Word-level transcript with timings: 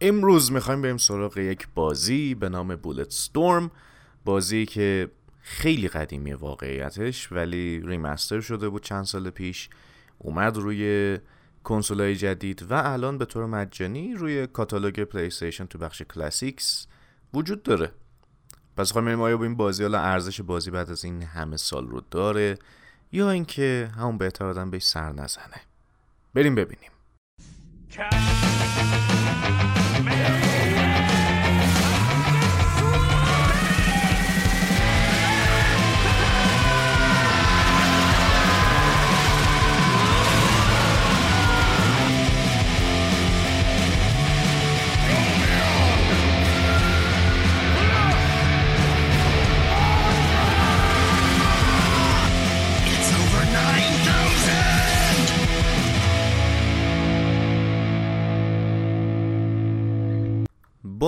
امروز 0.00 0.52
می‌خوایم 0.52 0.82
بریم 0.82 0.96
سراغ 0.96 1.38
یک 1.38 1.68
بازی 1.74 2.34
به 2.34 2.48
نام 2.48 2.76
Bulletstorm 2.76 3.70
بازی 4.24 4.66
که 4.66 5.10
خیلی 5.40 5.88
قدیمی 5.88 6.32
واقعیتش 6.32 7.32
ولی 7.32 7.80
remaster 7.80 8.40
شده 8.40 8.68
بود 8.68 8.82
چند 8.82 9.04
سال 9.04 9.30
پیش 9.30 9.68
اومد 10.18 10.56
روی 10.56 11.18
کنسولای 11.64 12.16
جدید 12.16 12.62
و 12.70 12.74
الان 12.74 13.18
به 13.18 13.24
طور 13.24 13.46
مجانی 13.46 14.14
روی 14.14 14.46
کاتالوگ 14.46 15.00
پلی 15.00 15.26
استیشن 15.26 15.66
تو 15.66 15.78
بخش 15.78 16.02
Classics 16.02 16.86
وجود 17.34 17.62
داره. 17.62 17.92
پس 18.76 18.92
خواهیم 18.92 19.20
آیا 19.20 19.36
با 19.36 19.44
این 19.44 19.56
بازی 19.56 19.82
حالا 19.82 20.00
ارزش 20.00 20.40
بازی 20.40 20.70
بعد 20.70 20.90
از 20.90 21.04
این 21.04 21.22
همه 21.22 21.56
سال 21.56 21.88
رو 21.88 22.02
داره 22.10 22.58
یا 23.12 23.30
اینکه 23.30 23.90
همون 23.96 24.18
بهتر 24.18 24.44
آدم 24.44 24.70
بهش 24.70 24.84
سر 24.84 25.12
نزنه. 25.12 25.60
بریم 26.34 26.54
ببینیم. 26.54 26.90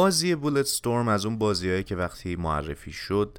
بازی 0.02 0.34
بولت 0.34 0.66
ستورم 0.66 1.08
از 1.08 1.26
اون 1.26 1.38
بازیهایی 1.38 1.82
که 1.82 1.96
وقتی 1.96 2.36
معرفی 2.36 2.92
شد 2.92 3.38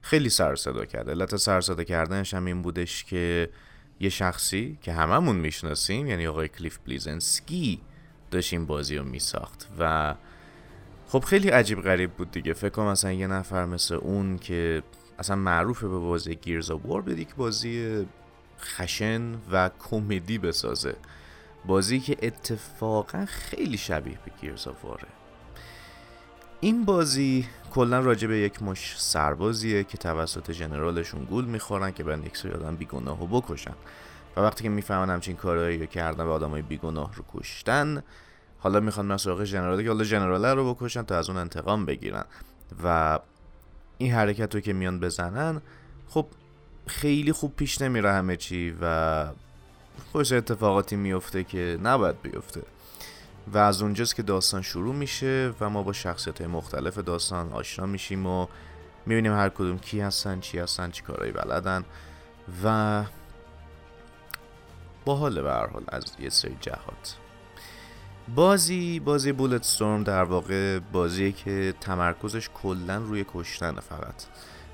خیلی 0.00 0.28
سر 0.28 0.56
صدا 0.56 0.84
کرد 0.84 1.10
علت 1.10 1.36
سر 1.36 1.60
صدا 1.60 1.84
کردنش 1.84 2.34
هم 2.34 2.44
این 2.44 2.62
بودش 2.62 3.04
که 3.04 3.50
یه 4.00 4.08
شخصی 4.08 4.78
که 4.82 4.92
هممون 4.92 5.36
می‌شناسیم 5.36 6.06
یعنی 6.06 6.26
آقای 6.26 6.48
کلیف 6.48 6.78
بلیزنسکی 6.78 7.80
داشت 8.30 8.52
این 8.52 8.66
بازی 8.66 8.96
رو 8.96 9.04
میساخت 9.04 9.68
و 9.78 10.14
خب 11.08 11.24
خیلی 11.24 11.48
عجیب 11.48 11.80
غریب 11.80 12.12
بود 12.12 12.30
دیگه. 12.30 12.52
فکر 12.52 12.68
کنم 12.68 12.86
مثلا 12.86 13.12
یه 13.12 13.26
نفر 13.26 13.64
مثل 13.64 13.94
اون 13.94 14.38
که 14.38 14.82
اصلا 15.18 15.36
معروفه 15.36 15.88
به 15.88 15.98
بازی 15.98 16.36
گیرز 16.36 16.70
وار 16.70 17.02
بدی 17.02 17.24
که 17.24 17.34
بازی 17.36 18.06
خشن 18.60 19.34
و 19.52 19.70
کمدی 19.90 20.38
بسازه. 20.38 20.96
بازی 21.66 22.00
که 22.00 22.16
اتفاقا 22.22 23.26
خیلی 23.28 23.78
شبیه 23.78 24.18
به 24.24 24.32
گیرز 24.40 24.68
واره 24.82 25.23
این 26.64 26.84
بازی 26.84 27.46
کلا 27.74 28.00
راجع 28.00 28.28
به 28.28 28.38
یک 28.38 28.62
مش 28.62 28.94
سربازیه 28.98 29.84
که 29.84 29.98
توسط 29.98 30.50
جنرالشون 30.50 31.24
گول 31.24 31.44
می‌خورن 31.44 31.90
که 31.90 32.04
برن 32.04 32.22
یک 32.22 32.36
سری 32.36 32.52
آدم 32.52 32.76
بیگناه 32.76 33.20
رو 33.20 33.26
بکشن. 33.26 33.74
و 34.36 34.40
وقتی 34.40 34.62
که 34.62 34.68
می‌فهمن 34.68 35.10
همچین 35.10 35.36
کارهایی 35.36 35.78
رو 35.78 35.86
کردن 35.86 36.24
و 36.24 36.30
آدمای 36.30 36.62
بیگناه 36.62 37.14
رو 37.14 37.24
کشتن 37.34 38.02
حالا 38.58 38.80
می‌خوان 38.80 39.06
من 39.06 39.16
سراغ 39.16 39.44
جنراله 39.44 39.82
که 39.82 39.88
حالا 39.88 40.04
جنراله 40.04 40.54
رو 40.54 40.74
بکشن 40.74 41.02
تا 41.02 41.18
از 41.18 41.28
اون 41.28 41.38
انتقام 41.38 41.86
بگیرن. 41.86 42.24
و 42.84 43.18
این 43.98 44.12
حرکت 44.12 44.54
رو 44.54 44.60
که 44.60 44.72
میان 44.72 45.00
بزنن 45.00 45.60
خب 46.08 46.26
خیلی 46.86 47.32
خوب 47.32 47.56
پیش 47.56 47.80
نمیره 47.80 48.12
همه 48.12 48.36
چی 48.36 48.76
و 48.80 49.26
خوش 50.12 50.32
اتفاقاتی 50.32 50.96
میفته 50.96 51.44
که 51.44 51.78
نباید 51.82 52.22
بیفته. 52.22 52.62
و 53.52 53.58
از 53.58 53.82
اونجاست 53.82 54.14
که 54.14 54.22
داستان 54.22 54.62
شروع 54.62 54.94
میشه 54.94 55.54
و 55.60 55.70
ما 55.70 55.82
با 55.82 55.92
شخصیت 55.92 56.38
های 56.40 56.50
مختلف 56.50 56.98
داستان 56.98 57.52
آشنا 57.52 57.86
میشیم 57.86 58.26
و 58.26 58.46
می‌بینیم 59.06 59.32
هر 59.32 59.48
کدوم 59.48 59.78
کی 59.78 60.00
هستن 60.00 60.40
چی 60.40 60.58
هستن 60.58 60.90
چی 60.90 61.02
کارهایی 61.02 61.32
بلدن 61.32 61.84
و 62.64 63.04
با 65.04 65.16
حال 65.16 65.42
به 65.42 65.52
از 65.88 66.04
یه 66.18 66.28
سری 66.28 66.56
جهات. 66.60 67.16
بازی 68.34 69.00
بازی 69.00 69.32
بولت 69.32 69.62
ستورم 69.62 70.02
در 70.02 70.22
واقع 70.22 70.78
بازیه 70.78 71.32
که 71.32 71.74
تمرکزش 71.80 72.50
کلا 72.54 72.96
روی 72.96 73.24
کشتن 73.34 73.80
فقط. 73.80 74.24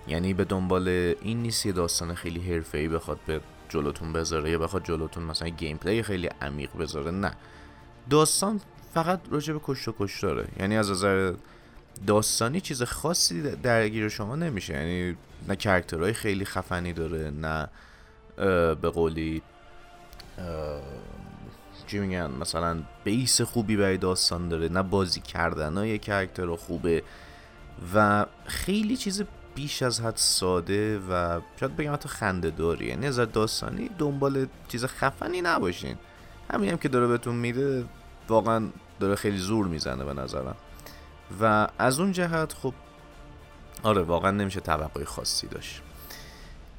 یعنی 0.09 0.35
به 0.35 0.45
دنبال 0.45 0.89
این 1.23 1.43
نیست 1.43 1.67
یه 1.67 1.73
داستان 1.73 2.15
خیلی 2.15 2.55
حرفه‌ای 2.55 2.89
بخواد 2.89 3.19
به 3.27 3.41
جلوتون 3.69 4.13
بذاره 4.13 4.51
یا 4.51 4.59
بخواد 4.59 4.85
جلوتون 4.85 5.23
مثلا 5.23 5.49
gameplay 5.49 6.03
خیلی 6.03 6.29
عمیق 6.43 6.77
بذاره 6.77 7.11
نه. 7.11 7.33
داستان 8.11 8.61
فقط 8.95 9.21
راجع 9.31 9.53
به 9.53 9.61
کشت 9.65 9.89
و 9.89 9.95
کشتاره. 9.99 10.49
یعنی 10.61 10.77
از 10.77 10.91
نظر 10.91 11.33
داستانی 12.07 12.61
چیز 12.61 12.83
خاصی 12.83 13.43
درگیر 13.43 14.09
شما 14.09 14.37
نمیشه. 14.37 14.75
یعنی 14.75 15.17
نه 15.49 15.57
character 15.57 16.03
های 16.03 16.13
خیلی 16.13 16.45
خفنی 16.45 16.93
داره 16.93 17.31
نه 17.31 17.69
به 18.75 18.91
قولی 18.91 19.43
چی 21.87 21.99
میگن؟ 21.99 22.31
مثلا 22.31 22.83
base 23.05 23.41
خوبی 23.41 23.77
برای 23.77 23.97
داستان 23.97 24.49
داره 24.49 24.69
نه 24.69 24.83
بازی 24.83 25.21
کردن 25.21 25.77
های 25.77 25.99
character 25.99 26.57
خوبه. 26.57 27.03
و 27.95 28.27
خیلی 28.47 28.97
چیز 28.97 29.23
بیش 29.55 29.83
از 29.83 30.01
حد 30.01 30.17
ساده 30.17 30.99
و 30.99 31.41
شاید 31.61 31.77
بگم 31.77 31.93
حتی 31.93 32.09
خنده 32.09 32.51
داری. 32.51 32.87
یعنی 32.87 33.07
از 33.07 33.17
داستانی 33.17 33.91
دنبال 33.99 34.47
چیز 34.69 34.85
خفنی 34.85 35.41
نباشین. 35.41 35.97
همین 36.53 36.71
هم 36.71 36.77
که 36.77 36.89
داره 36.89 37.07
بهتون 37.07 37.35
میده 37.35 37.85
واقعا 38.29 38.69
داره 39.01 39.15
خیلی 39.15 39.39
زور 39.39 39.67
می‌زنه 39.67 40.05
به 40.05 40.15
نظرم. 40.15 40.57
و 41.41 41.69
از 41.79 42.01
اون 42.01 42.13
جهت 42.13 42.53
خب 42.53 42.75
آره 43.83 44.03
واقعا 44.03 44.31
نمیشه 44.31 44.61
توقعی 44.61 45.05
خاصی 45.05 45.47
داشت. 45.47 45.83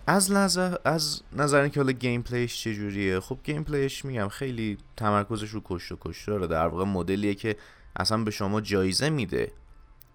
از 0.07 0.31
نظر 0.31 0.75
از 0.85 1.21
نظر 1.33 1.61
اینکه 1.61 1.79
حالا 1.79 1.91
gameplay 1.91 2.21
ش 2.21 2.63
چجوریه 2.63 3.19
خب 3.19 3.39
gameplay 3.43 3.63
ش 3.63 4.05
میگم 4.05 4.27
خیلی 4.27 4.77
تمرکزش 4.97 5.49
رو 5.49 5.61
کشت 5.65 5.91
و 5.91 5.97
کشتاره. 6.01 6.47
در 6.47 6.67
واقع 6.67 6.83
مدلیه 6.85 7.33
که 7.33 7.55
اصلا 7.95 8.23
به 8.23 8.31
شما 8.31 8.61
جایزه 8.61 9.09
میده 9.09 9.51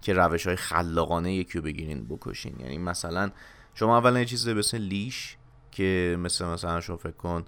که 0.03 0.13
روش 0.13 0.47
های 0.47 0.57
خلاقانه 0.57 1.35
یکی 1.35 1.59
رو 1.59 1.65
بگیرین 1.65 2.07
بکشین. 2.07 2.61
یعنی 2.61 2.79
مثلا 2.79 3.31
شما 3.75 3.99
اولا 3.99 4.19
یه 4.19 4.25
چیز 4.25 4.49
مثل 4.49 4.79
لیش 4.79 5.37
که 5.71 6.17
مثل 6.21 6.45
مثلا 6.45 6.81
شما 6.81 6.97
فکر 6.97 7.11
کن 7.11 7.45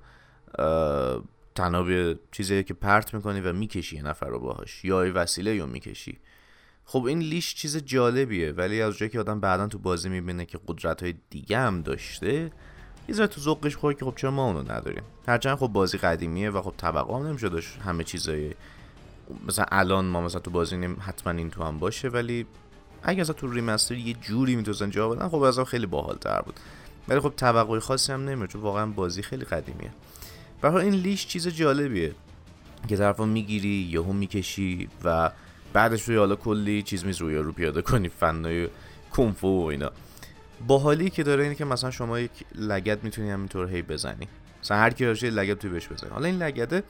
تنها 1.58 2.14
چیزی 2.32 2.64
که 2.64 2.74
پرت 2.74 3.14
می‌کنی 3.14 3.40
و 3.40 3.52
می‌کشی 3.52 3.96
یه 3.96 4.02
نفر 4.02 4.26
رو 4.26 4.38
باهاش 4.38 4.84
یا 4.84 5.02
ای 5.02 5.10
وسیله 5.10 5.60
رو 5.60 5.66
می‌کشی. 5.66 6.18
خب 6.84 7.04
این 7.04 7.18
لیش 7.18 7.54
چیز 7.54 7.76
جالبیه 7.76 8.52
ولی 8.52 8.82
از 8.82 8.98
جایی 8.98 9.10
که 9.10 9.20
آدم 9.20 9.40
بعدا 9.40 9.66
تو 9.66 9.78
بازی 9.78 10.08
می‌بینه 10.08 10.44
که 10.44 10.60
قدرت 10.68 11.02
های 11.02 11.14
دیگه 11.30 11.58
هم 11.58 11.82
داشته 11.82 12.52
یه 13.08 13.14
ذره 13.14 13.26
تو 13.26 13.40
ذوقش 13.40 13.76
خوره 13.76 13.94
که 13.94 14.04
خب 14.04 14.14
چرا 14.16 14.30
ما 14.30 14.46
اونو 14.46 14.72
نداریم؟ 14.72 15.02
هرچند 15.28 15.58
خب 15.58 15.66
بازی 15.66 15.98
قدیمیه 15.98 16.50
و 16.50 16.62
خب 16.62 16.74
توقع 16.78 17.14
هم 17.14 17.26
نمیشه 17.26 17.48
داشت 17.48 17.78
همه 17.78 18.04
چیزای 18.04 18.54
مثلا 19.46 19.64
الان 19.68 20.04
ما 20.04 20.20
مثلا 20.20 20.40
تو 20.40 20.50
بازی 20.50 20.76
نیم 20.76 20.96
حتما 21.00 21.32
این 21.32 21.50
تو 21.50 21.64
هم 21.64 21.78
باشه 21.78 22.08
ولی 22.08 22.46
اگه 23.02 23.20
از 23.20 23.30
تو 23.30 23.50
ریمستر 23.50 23.94
یه 23.94 24.14
جوری 24.14 24.56
می‌تونن 24.56 24.90
جا 24.90 25.08
بدن 25.08 25.28
خب 25.28 25.42
از 25.42 25.60
خیلی 25.60 25.86
باحالتر 25.86 26.40
بود. 26.40 26.60
ولی 27.08 27.20
خب 27.20 27.32
توقعی 27.36 27.80
خاصی 27.80 28.12
هم 28.12 28.28
نمیشه 28.28 28.52
چون 28.52 28.60
واقعا 28.60 28.86
بازی 28.86 29.22
خیلی 29.22 29.44
قدیمیه. 29.44 29.90
برای 30.60 30.84
این 30.84 30.94
لیش 30.94 31.26
چیز 31.26 31.48
جالبیه 31.48 32.14
که 32.88 32.96
طرفا 32.96 33.24
می‌گیری 33.24 33.88
یهو 33.90 34.12
می‌کشی 34.12 34.88
و 35.04 35.30
بعدش 35.72 36.02
روی 36.02 36.16
حالا 36.16 36.36
کلی 36.36 36.82
چیز 36.82 37.04
میز 37.04 37.16
روی 37.16 37.36
رو 37.36 37.52
پیاده 37.52 37.82
کنی 37.82 38.08
فنای 38.08 38.68
کنفو 39.10 39.48
و 39.48 39.66
اینا. 39.66 39.90
باحالی 40.66 41.10
که 41.10 41.22
داره 41.22 41.42
اینه 41.42 41.54
که 41.54 41.64
مثلا 41.64 41.90
شما 41.90 42.20
یک 42.20 42.30
لگد 42.54 43.04
می‌تونی 43.04 43.30
همینطور 43.30 43.68
هی 43.68 43.82
بزنی. 43.82 44.28
مثلا 44.62 44.76
هر 44.76 44.90
کی 44.90 45.04
راشه 45.04 45.30
لگد 45.30 45.58
توی 45.58 45.70
بهش 45.70 45.88
بزنی. 45.88 46.10
حالا 46.10 46.26
این 46.26 46.42
لگده 46.42 46.82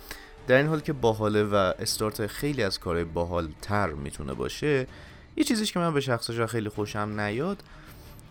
در 0.47 0.57
این 0.57 0.67
حال 0.67 0.81
که 0.81 0.93
باحاله 0.93 1.45
و 1.45 1.55
استارت 1.55 2.27
خیلی 2.27 2.63
از 2.63 2.79
کارهای 2.79 3.05
باحال 3.05 3.49
تر 3.63 3.91
می‌تونه 3.91 4.35
باشه 4.35 4.87
یه 5.37 5.45
چیزیش 5.45 5.73
که 5.73 5.79
من 5.79 5.95
به 5.95 6.01
شخصش 6.01 6.41
خیلی 6.41 6.69
خوشم 6.69 7.21
نیاد 7.21 7.63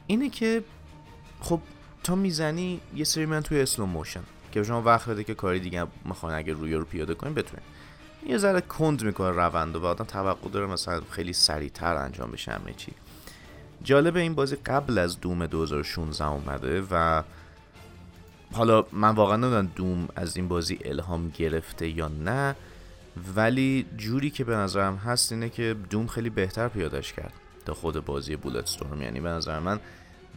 اینه 0.08 0.30
که 0.30 0.64
خب 1.42 1.60
تا 2.04 2.16
می‌زنی 2.16 2.82
یه 2.96 3.04
سری 3.04 3.26
من 3.26 3.42
توی 3.42 3.62
اسلو 3.62 3.86
موشن 3.86 4.24
که 4.52 4.64
شما 4.64 4.82
وقت 4.82 5.10
بده 5.10 5.24
که 5.24 5.34
کاری 5.34 5.60
دیگه 5.60 5.88
می‌خوان 6.06 6.34
اگه 6.34 6.54
روی 6.54 6.74
رو 6.74 6.86
پیاده 6.86 7.14
کنین 7.14 7.34
بتونین. 7.34 7.66
یه 8.26 8.38
ذره 8.38 8.62
کند 8.62 9.04
می‌کنه 9.04 9.30
روند 9.30 9.76
و 9.76 9.86
آدم 9.86 10.06
توقع 10.06 10.50
داره 10.50 10.66
مثلا 10.66 11.02
خیلی 11.10 11.34
سریعتر 11.34 11.96
انجام 11.96 12.32
بشه 12.32 12.52
همه 12.52 12.74
چی. 12.78 12.92
جالب 13.84 14.16
این 14.16 14.36
بازی 14.36 14.56
قبل 14.56 14.98
از 14.98 15.20
دوم 15.20 15.46
2016 15.46 16.26
اومده 16.26 16.84
و 16.92 17.24
حالا 18.54 18.86
من 18.92 19.16
واقعا 19.16 19.38
نمی‌دونم 19.38 19.72
دوم 19.76 20.08
از 20.16 20.38
این 20.38 20.48
بازی 20.48 20.80
الهام 20.86 21.30
گرفته 21.30 21.90
یا 21.90 22.08
نه 22.08 22.56
ولی 23.36 23.86
جوری 23.98 24.30
که 24.30 24.44
به 24.44 24.56
نظرم 24.56 24.96
هست 24.96 25.32
اینه 25.32 25.50
که 25.50 25.76
دوم 25.90 26.08
خیلی 26.08 26.30
بهتر 26.30 26.68
پیادش 26.68 27.14
کرد 27.14 27.34
تا 27.66 27.74
خود 27.74 28.06
بازی 28.06 28.36
بولت 28.36 28.68
ستورم 28.68 29.02
یعنی 29.02 29.20
به 29.20 29.30
نظر 29.30 29.60
من 29.60 29.80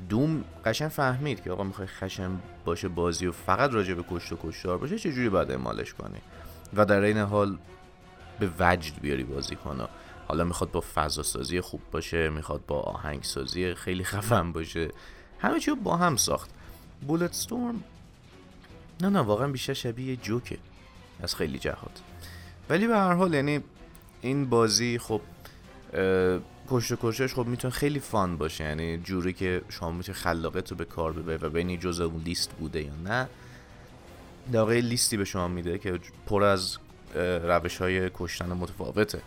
دوم 0.08 0.44
قشن 0.64 0.88
فهمید 0.88 1.42
که 1.42 1.50
آقا 1.50 1.64
می‌خوای 1.64 1.88
خشن 1.88 2.30
باشه 2.64 2.88
بازی 2.88 3.26
و 3.26 3.32
فقط 3.32 3.72
راجع 3.72 3.94
به 3.94 4.04
کشت 4.10 4.32
و 4.32 4.36
کشتار 4.42 4.78
باشه 4.78 4.98
چجوری 4.98 5.28
باید 5.28 5.50
اعمالش 5.50 5.94
کنی؟ 5.94 6.18
و 6.74 6.84
در 6.84 7.00
این 7.00 7.18
حال 7.18 7.58
به 8.40 8.50
وجد 8.58 9.00
بیاری 9.00 9.24
بازی 9.24 9.56
کنه 9.56 9.88
حالا 10.28 10.44
می‌خواد 10.44 10.70
با 10.70 10.84
فضا 10.94 11.22
سازی 11.22 11.60
خوب 11.60 11.80
باشه 11.92 12.28
می‌خواد 12.28 12.66
با 12.66 12.80
آهنگ 12.80 13.22
سازی 13.22 13.74
خیلی 13.74 14.04
خفن 14.04 14.52
باشه. 14.52 14.90
همه 15.38 15.60
چی 15.60 15.70
با 15.74 15.96
هم 15.96 16.16
ساخت. 16.16 16.50
بولت 17.06 17.34
ستورم 17.34 17.84
نه 19.00 19.08
نه 19.08 19.20
واقعا 19.20 19.48
بیشتر 19.48 19.72
شبیه 19.72 20.16
جوکه. 20.16 20.58
از 21.22 21.34
خیلی 21.34 21.58
جهات. 21.58 22.00
ولی 22.70 22.86
به 22.86 22.96
هر 22.96 23.12
حال 23.12 23.34
یعنی 23.34 23.60
این 24.22 24.50
بازی 24.50 24.98
خب 24.98 25.20
کشت 26.70 26.92
و 26.92 26.96
کشتش 27.00 27.34
خب 27.34 27.46
می‌تونه 27.46 27.74
خیلی 27.74 28.00
فان 28.00 28.36
باشه 28.36 28.64
یعنی 28.64 28.98
جوری 28.98 29.32
که 29.32 29.62
شما 29.68 29.90
می‌تونه 29.90 30.18
خلاقیت 30.18 30.70
رو 30.70 30.76
به 30.76 30.84
کار 30.84 31.12
ببری 31.12 31.36
و 31.36 31.50
ببینی 31.50 31.78
جز 31.78 32.00
اون 32.00 32.22
لیست 32.22 32.52
بوده 32.52 32.82
یا 32.82 32.94
نه. 33.04 33.28
در 34.52 34.64
لیستی 34.70 35.16
به 35.16 35.24
شما 35.24 35.48
میده 35.48 35.78
که 35.78 36.00
پر 36.26 36.42
از 36.42 36.78
روش 37.44 37.78
های 37.78 38.10
کشتن 38.14 38.52
متفاوته 38.52 39.22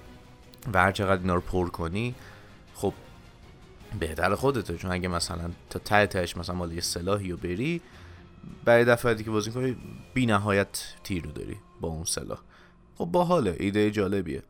و 0.74 0.80
هر 0.80 0.92
چقدر 0.92 1.22
اینا 1.22 1.36
رو 1.36 1.42
پر 1.42 1.70
کنی 1.70 2.16
خب 2.76 2.94
بهتر 4.00 4.36
خودته. 4.36 4.78
چون 4.78 4.92
اگه 4.92 5.08
مثلا 5.08 5.52
تا 5.70 5.80
ته 5.80 6.08
تهش 6.08 6.38
مثلا 6.38 6.56
مال 6.56 6.72
یه 6.72 6.82
سلاحی 6.82 7.32
رو 7.32 7.38
بری 7.38 7.82
برای 8.66 8.86
دفعاتی 8.86 9.24
که 9.24 9.32
بازی 9.32 9.52
کنی 9.52 9.78
بی 10.14 10.26
نهایت 10.26 10.94
تیر 11.04 11.24
رو 11.24 11.32
داری 11.32 11.58
با 11.82 11.88
اون 11.88 12.04
سلاح. 12.04 12.40
خب 12.98 13.06
باحاله 13.06 13.56
ایده 13.60 13.92
جالبیه. 13.92 14.44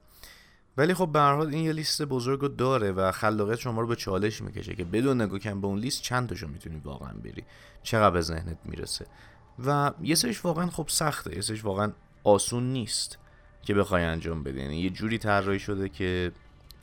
ولی 0.77 0.93
خب 0.93 1.09
به 1.13 1.19
هر 1.19 1.35
حال 1.35 1.47
این 1.47 1.65
یه 1.65 1.73
لیست 1.73 2.01
بزرگ 2.01 2.39
رو 2.39 2.47
داره 2.47 2.91
و 2.91 3.11
خلاقیت 3.11 3.59
شما 3.59 3.81
رو 3.81 3.87
به 3.87 3.95
چالش 3.95 4.41
می‌کشه 4.41 4.75
که 4.75 4.83
بدون 4.83 5.21
نگاه 5.21 5.39
کن 5.39 5.61
به 5.61 5.67
اون 5.67 5.79
لیست 5.79 6.01
چند 6.01 6.29
تاشو 6.29 6.47
می‌تونی 6.47 6.81
واقعا 6.83 7.13
بری. 7.13 7.43
چقدر 7.83 8.09
به 8.09 8.21
ذهنت 8.21 8.57
می‌رسه؟ 8.65 9.05
و 9.65 9.91
یه 10.01 10.15
سرش 10.15 10.45
واقعا 10.45 10.69
خب 10.69 10.85
سخته 10.89 11.35
یه 11.35 11.41
سرش 11.41 11.65
واقعا 11.65 11.91
آسون 12.23 12.73
نیست 12.73 13.17
که 13.61 13.73
بخوای 13.73 14.03
انجام 14.03 14.43
بدی. 14.43 14.59
یعنی 14.59 14.81
یه 14.81 14.89
جوری 14.89 15.17
طراحی 15.17 15.59
شده 15.59 15.89
که 15.89 16.31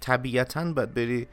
طبیعتا 0.00 0.72
باید 0.72 0.94
بری 0.94 1.28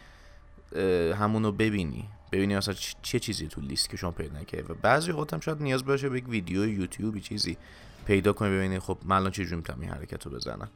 همونو 1.14 1.52
ببینی. 1.52 2.10
ببینی 2.32 2.56
اصلا 2.56 2.74
چه 3.02 3.20
چیزی 3.20 3.48
تو 3.48 3.62
لیست 3.62 3.90
که 3.90 3.98
شما 3.98 4.12
پیدا 4.12 4.40
نکردی. 4.40 4.74
و 4.74 4.76
بعضی 4.82 5.12
وقت 5.12 5.34
هم 5.34 5.40
شاید 5.40 5.62
نیاز 5.62 5.86
باشه 5.86 6.10
به 6.10 6.18
یک 6.18 6.30
ویدیو 6.30 6.68
یوتیوبی 6.68 7.22
چیزی 7.22 7.58
پیدا 8.06 8.34
کنی 8.34 8.50
ببینی 8.50 8.80
خب 8.80 8.98
من 9.06 9.16
الان 9.16 9.32
چجوری 9.32 9.56
می‌تونم 9.56 9.82
این 9.82 9.90
حرکت 9.90 10.26
رو 10.26 10.32
بزنم. 10.32 10.70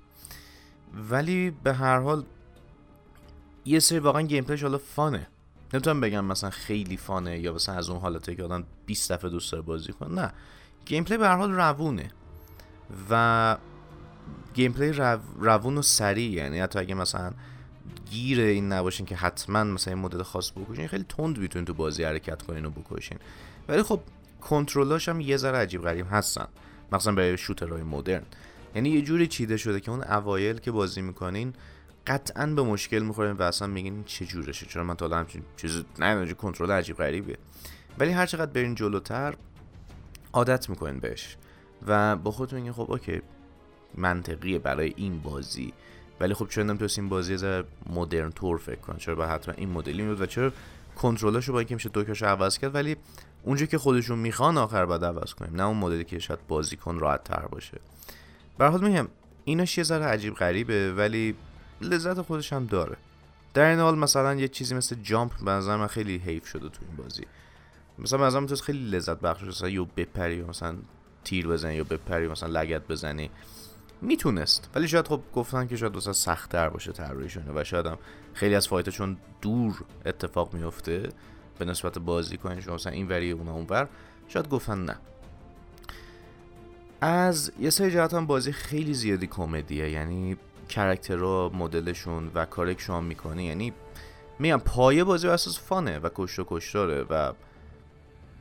ولی 1.10 1.52
به 1.52 1.74
هر 1.74 2.00
حال 2.00 2.24
یه 3.66 3.80
سری 3.80 4.00
واقعا 4.00 4.22
گیم 4.22 4.44
پلیش 4.44 4.64
حالا 4.64 4.78
فانه. 4.78 5.28
نمی‌تونم 5.74 6.02
بگم 6.02 6.26
مثلا 6.26 6.50
خیلی 6.50 6.98
فانه 6.98 7.40
یا 7.40 7.54
مثلا 7.54 7.76
از 7.76 7.90
اون 7.90 8.00
حالته 8.00 8.36
که 8.36 8.44
آدم 8.44 8.64
20 8.86 9.12
دفعه 9.12 9.30
دوست 9.30 9.52
داره 9.52 9.64
بازی 9.64 9.94
کنه. 9.94 10.22
نه. 10.22 10.34
gameplay 10.86 11.18
به 11.18 11.28
هر 11.28 11.36
حال 11.36 11.52
روونه. 11.52 12.12
و 13.10 13.58
gameplay 14.54 14.92
رو... 14.92 15.20
روون 15.40 15.78
و 15.78 15.82
سریع. 15.82 16.30
یعنی 16.30 16.60
حتی 16.60 16.80
اگه 16.80 16.96
مثلا 16.96 17.32
گیر 18.12 18.40
این 18.42 18.72
نباشین 18.72 19.06
که 19.06 19.16
حتما 19.16 19.64
مثلا 19.64 19.94
این 19.94 20.04
مدل 20.04 20.24
خاص 20.24 20.52
بکشین 20.52 20.88
خیلی 20.88 21.06
تند 21.10 21.38
می‌تونین 21.38 21.66
تو 21.66 21.74
بازی 21.74 22.04
حرکت 22.04 22.42
کنین 22.42 22.66
و 22.66 22.70
بکشین. 22.70 23.18
ولی 23.68 23.84
خب 23.84 24.00
کنترلاش 24.42 25.10
هم 25.10 25.22
یه 25.22 25.38
ذره 25.38 25.58
عجیب 25.58 25.82
غریب 25.82 26.06
هستن. 26.12 26.48
مثلا 26.92 27.14
برای 27.14 27.38
shooter 27.38 27.74
های 27.74 27.84
مدرن. 27.84 28.24
یعنی 28.76 28.90
یه 28.90 29.02
جوری 29.02 29.28
چیده 29.28 29.58
شده 29.58 29.80
که 29.80 29.92
اون 29.92 30.04
اوایل 30.04 30.58
که 30.58 30.72
بازی 30.72 31.02
می‌کنین 31.02 31.54
قطعا 32.08 32.46
به 32.46 32.64
مشکل 32.64 33.00
می‌خورین 33.00 33.32
و 33.32 33.42
اصلا 33.42 33.68
میگین 33.68 34.04
چه 34.04 34.26
جورشه. 34.26 34.66
چرا 34.66 34.84
من 34.84 34.96
تا 34.96 35.06
حالا 35.06 35.18
همچین 35.18 35.44
چیز 35.58 35.84
نه 36.00 36.34
کنترل 36.34 36.72
عجیب 36.72 36.98
غریبه 36.98 37.38
ولی 38.00 38.12
هر 38.12 38.26
چقدر 38.26 38.52
برین 38.52 38.76
جلوتر 38.76 39.36
عادت 40.34 40.70
می‌کنین 40.70 41.00
بهش. 41.00 41.38
و 41.88 42.16
با 42.16 42.32
خودتون 42.32 42.60
میگین 42.60 42.74
خب 42.74 42.92
اوکی 42.92 43.22
منطقیه 43.96 44.60
برای 44.60 44.94
این 44.96 45.20
بازی. 45.20 45.74
ولی 46.20 46.34
خب 46.34 46.48
چرا 46.50 46.64
نمی‌تونست 46.64 47.00
این 47.00 47.10
بازی 47.10 47.34
از 47.34 47.64
مدرن 47.90 48.30
تور 48.30 48.58
فکر 48.58 48.80
کن 48.80 48.98
چرا 48.98 49.16
با 49.16 49.28
حتما 49.28 49.54
این 49.58 49.70
مدلی 49.70 50.04
میاد 50.04 50.22
و 50.22 50.26
چرا 50.26 50.52
کنترلاشو 50.96 51.54
با 51.54 51.60
اینکه 51.60 51.76
میشه 51.76 51.90
دوکاشو 51.90 52.26
عوض 52.26 52.58
کرد؟ 52.58 52.76
ولی 52.76 52.96
اونجا 53.44 53.66
که 53.66 53.78
خودشون 53.78 54.20
می‌خوان 54.20 54.58
آخر 54.58 54.86
بعد 54.86 55.06
عوض 55.06 55.34
کنیم. 55.34 55.56
نه 55.56 55.64
اون 55.64 55.78
مدلی 55.78 56.04
که 56.04 56.20
شاید 56.20 56.48
بازیکن 56.48 57.00
راحت 57.00 57.24
تر 57.24 57.46
باشه. 57.48 57.80
به 58.58 58.70
میگم 58.70 59.08
ایناش 59.44 59.78
یه 59.78 59.84
ذره 59.84 60.06
عجیب 60.06 60.34
غریبه 60.34 60.94
ولی 60.94 61.36
لذت 61.82 62.22
خودش 62.22 62.54
هم 62.54 62.66
داره. 62.66 62.98
در 63.54 63.70
این 63.70 63.80
حال 63.80 63.98
مثلا 63.98 64.36
یه 64.36 64.48
چیزی 64.48 64.76
مثل 64.76 64.96
جامپ 65.04 65.32
به 65.46 65.52
نظر 65.52 65.78
من 65.78 65.88
خیلی 65.88 66.18
حیف 66.18 66.48
شده 66.48 66.70
تو 66.70 66.80
این 66.88 66.96
بازی. 66.96 67.24
مثلا 68.00 68.20
به 68.20 68.26
نظر 68.26 68.56
خیلی 68.56 68.90
لذت 68.90 69.20
بخش 69.20 69.44
مثلا 69.44 69.70
یو 69.70 69.86
بپری 69.86 70.36
یا 70.36 70.48
مثلا 70.48 70.76
تیر 71.24 71.48
بزنی 71.48 71.76
یا 71.76 71.84
بپری 71.84 72.28
مثلا 72.28 72.62
لگت 72.62 72.88
بزنی. 72.88 73.30
می‌تونست 74.02 74.70
ولی 74.76 74.88
شاید 74.88 75.08
خب 75.08 75.22
گفتن 75.36 75.68
که 75.68 75.76
شاید 75.76 76.00
سخت 76.00 76.12
سختتر 76.12 76.70
باشه 76.70 76.92
طراحیشونه 76.92 77.52
و 77.56 77.64
شاید 77.64 77.86
هم 77.86 77.98
خیلی 78.34 78.56
از 78.56 78.68
فایت 78.68 78.90
چون 78.90 79.18
دور 79.42 79.84
اتفاق 80.06 80.54
میفته 80.54 81.10
به 81.60 81.66
نسبت 81.66 82.00
بازی 82.00 82.38
کنین 82.38 82.62
شما 82.62 82.76
مثلا 82.76 82.94
این 82.94 83.08
وری 83.08 83.32
اونا 83.32 83.54
اونور 83.54 83.90
شاید 84.28 84.50
گفتن 84.50 84.86
نه. 84.86 84.98
از 87.02 87.52
یه 87.60 87.70
سری 87.70 87.92
جهت 87.92 88.14
هم 88.14 88.26
بازی 88.26 88.52
خیلی 88.52 88.94
زیادی 88.94 89.28
کمدیه. 89.28 89.90
یعنی 89.90 90.38
کرکترها 90.70 91.52
مدلشون 91.54 92.32
و 92.36 92.46
کاری 92.46 92.76
که 92.76 92.82
شما 92.82 93.02
می‌کنی 93.02 93.44
یعنی 93.44 93.74
میگم 94.40 94.58
پایه 94.58 95.04
بازی 95.04 95.28
و 95.28 95.32
اساس 95.32 95.60
فانه 95.60 96.00
و 96.00 96.10
کشت 96.16 96.40
و 96.40 96.46
کشتاره 96.48 97.06
و 97.10 97.34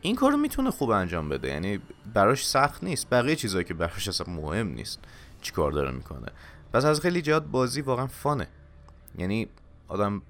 این 0.00 0.16
کارو 0.16 0.36
می‌تونه 0.36 0.70
خوب 0.70 0.90
انجام 0.90 1.28
بده. 1.28 1.48
یعنی 1.48 1.80
براش 2.14 2.46
سخت 2.46 2.84
نیست. 2.84 3.10
بقیه 3.10 3.36
چیزهایی 3.36 3.64
که 3.64 3.74
براش 3.74 4.08
اصلا 4.08 4.32
مهم 4.34 4.68
نیست 4.68 4.98
چیکار 5.42 5.72
داره 5.72 5.90
می‌کنه. 5.90 6.26
پس 6.72 6.84
از 6.84 7.00
خیلی 7.00 7.22
جهات 7.22 7.44
بازی 7.44 7.80
واقعا 7.80 8.06
فانه. 8.06 8.48
یعنی 9.18 9.48
آدم 9.88 10.22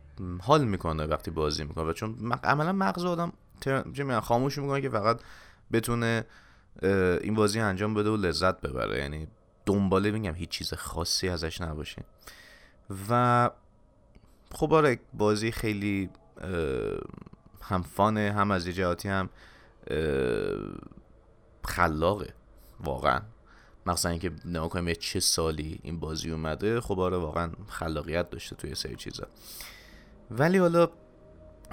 حال 0.43 0.65
می‌کنه 0.65 1.06
وقتی 1.06 1.31
بازی 1.31 1.65
می‌کنه 1.65 1.85
و 1.85 1.93
چون 1.93 2.33
عملا 2.44 2.73
مغز 2.73 3.05
آدم. 3.05 3.33
خاموش 4.21 4.59
می‌کنه 4.59 4.81
که 4.81 4.88
فقط 4.88 5.21
بتونه 5.73 6.25
این 7.22 7.34
بازی 7.34 7.61
انجام 7.61 7.94
بده 7.94 8.11
و 8.11 8.17
لذت 8.17 8.61
ببره. 8.61 8.99
یعنی 8.99 9.26
دنباله 9.67 10.11
میگم 10.11 10.34
هیچ 10.34 10.49
چیز 10.49 10.75
خاصی 10.75 11.28
ازش 11.28 11.61
نباشه. 11.61 12.05
و 13.11 13.50
خب 14.52 14.72
آره 14.72 15.00
بازی 15.14 15.52
خیلی 15.52 16.11
هم 17.62 17.82
فانه 17.82 18.32
هم 18.32 18.50
از 18.50 18.67
یه 18.67 18.72
جهاتی 18.72 19.08
هم 19.08 19.28
خلاقه. 21.64 22.34
واقعا. 22.81 23.20
مثلا 23.87 24.11
اینکه 24.11 24.32
نگاه 24.44 24.69
کنیم 24.69 24.94
چه 24.94 25.20
سالی 25.20 25.81
این 25.82 26.00
بازی 26.00 26.31
اومده 26.31 26.81
خب 26.81 27.00
آره 27.00 27.16
واقعا 27.16 27.52
خلاقیت 27.69 28.31
داشته 28.31 28.56
توی 28.56 28.75
سری 28.75 28.96
چیزا. 28.96 29.26
ولی 30.30 30.59
حالا 30.59 30.88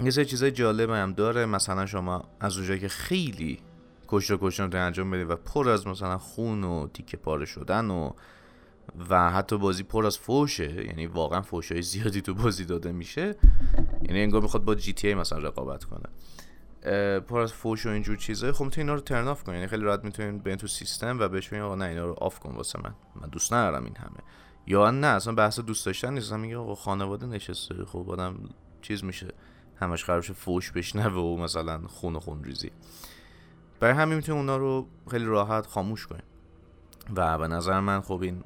یه 0.04 0.12
سری 0.12 0.26
چیزای 0.26 0.52
جالب 0.52 0.90
هم 0.90 1.14
داره. 1.14 1.46
مثلا 1.46 1.86
شما 1.86 2.24
از 2.40 2.58
اونجایی 2.58 2.80
که 2.80 2.88
خیلی 2.88 3.60
کشت 4.08 4.32
و 4.32 4.38
کشتار 4.42 4.60
انجام 4.60 5.12
بدید 5.12 5.30
و 5.30 5.36
پر 5.36 5.70
از 5.70 5.88
مثلا 5.88 6.18
خون 6.18 6.64
و 6.64 6.88
تیکه 6.88 7.18
پاره 7.18 7.46
شدن 7.46 7.90
و 7.90 8.12
و 9.10 9.32
حتی 9.32 9.58
بازی 9.58 9.84
پر 9.84 10.06
از 10.06 10.18
فوشه 10.18 10.86
یعنی 10.86 11.08
واقعا 11.08 11.42
های 11.72 11.82
زیادی 11.82 12.22
تو 12.22 12.34
بازی 12.34 12.66
داده 12.66 12.92
میشه. 12.92 13.36
یعنی 14.04 14.22
انگار 14.22 14.42
می‌خواد 14.42 14.64
با 14.64 14.76
GTA 14.76 15.16
مثلا 15.16 15.40
رقابت 15.40 15.84
کنه. 15.84 16.10
پر 17.20 17.40
از 17.40 17.54
فوش 17.54 17.86
و 17.86 17.90
اینجور 17.90 18.16
چیزای 18.16 18.52
خب 18.52 18.64
می‌تونین 18.64 18.90
اینا 18.90 18.94
رو 18.94 19.02
turn 19.02 19.28
off 19.28 19.44
کنین 19.44 19.56
یعنی 19.56 19.68
خیلی 19.68 19.84
راحت 19.84 20.04
می‌تونین 20.04 20.40
به 20.40 20.56
تو 20.56 20.68
سیستم 20.68 21.20
و 21.20 21.28
بهش 21.28 21.50
بگین 21.50 21.62
آقا 21.62 21.76
نه 21.76 21.86
اینا 21.86 22.06
رو 22.06 22.14
off 22.14 22.40
کن 22.40 22.56
واسه 22.56 22.80
من. 22.84 22.96
من 23.22 23.30
دوست 23.30 23.54
ندارم 23.54 23.84
این 23.84 23.98
همه. 23.98 24.20
یا 24.68 24.92
نه 24.92 25.08
اصلا 25.08 25.34
بحث 25.34 25.60
دوست 25.60 25.86
داشتن 25.86 26.14
نیست. 26.14 26.34
میگه 26.34 26.58
آقا 26.58 26.76
خانواده 26.76 27.26
نشسته. 27.26 27.86
خب 27.86 28.10
آدم 28.10 28.50
چیز 28.82 29.04
میشه. 29.04 29.28
همش 29.82 30.06
قرارش 30.06 30.32
فوش 30.32 30.72
بشنوه 30.72 31.22
و 31.22 31.38
مثلا 31.38 31.82
خون 31.88 32.16
و 32.16 32.20
خون 32.20 32.44
ریزی 32.44 32.72
برای 33.80 33.94
همین 33.94 34.16
می‌تونین 34.16 34.42
اونا 34.42 34.58
رو 34.58 34.88
خیلی 35.12 35.26
راحت 35.26 35.66
خاموش 35.66 36.08
کنین 36.08 36.24
و 37.16 37.38
به 37.38 37.48
نظر 37.48 37.80
من 37.80 38.02
خب 38.02 38.22
این 38.22 38.44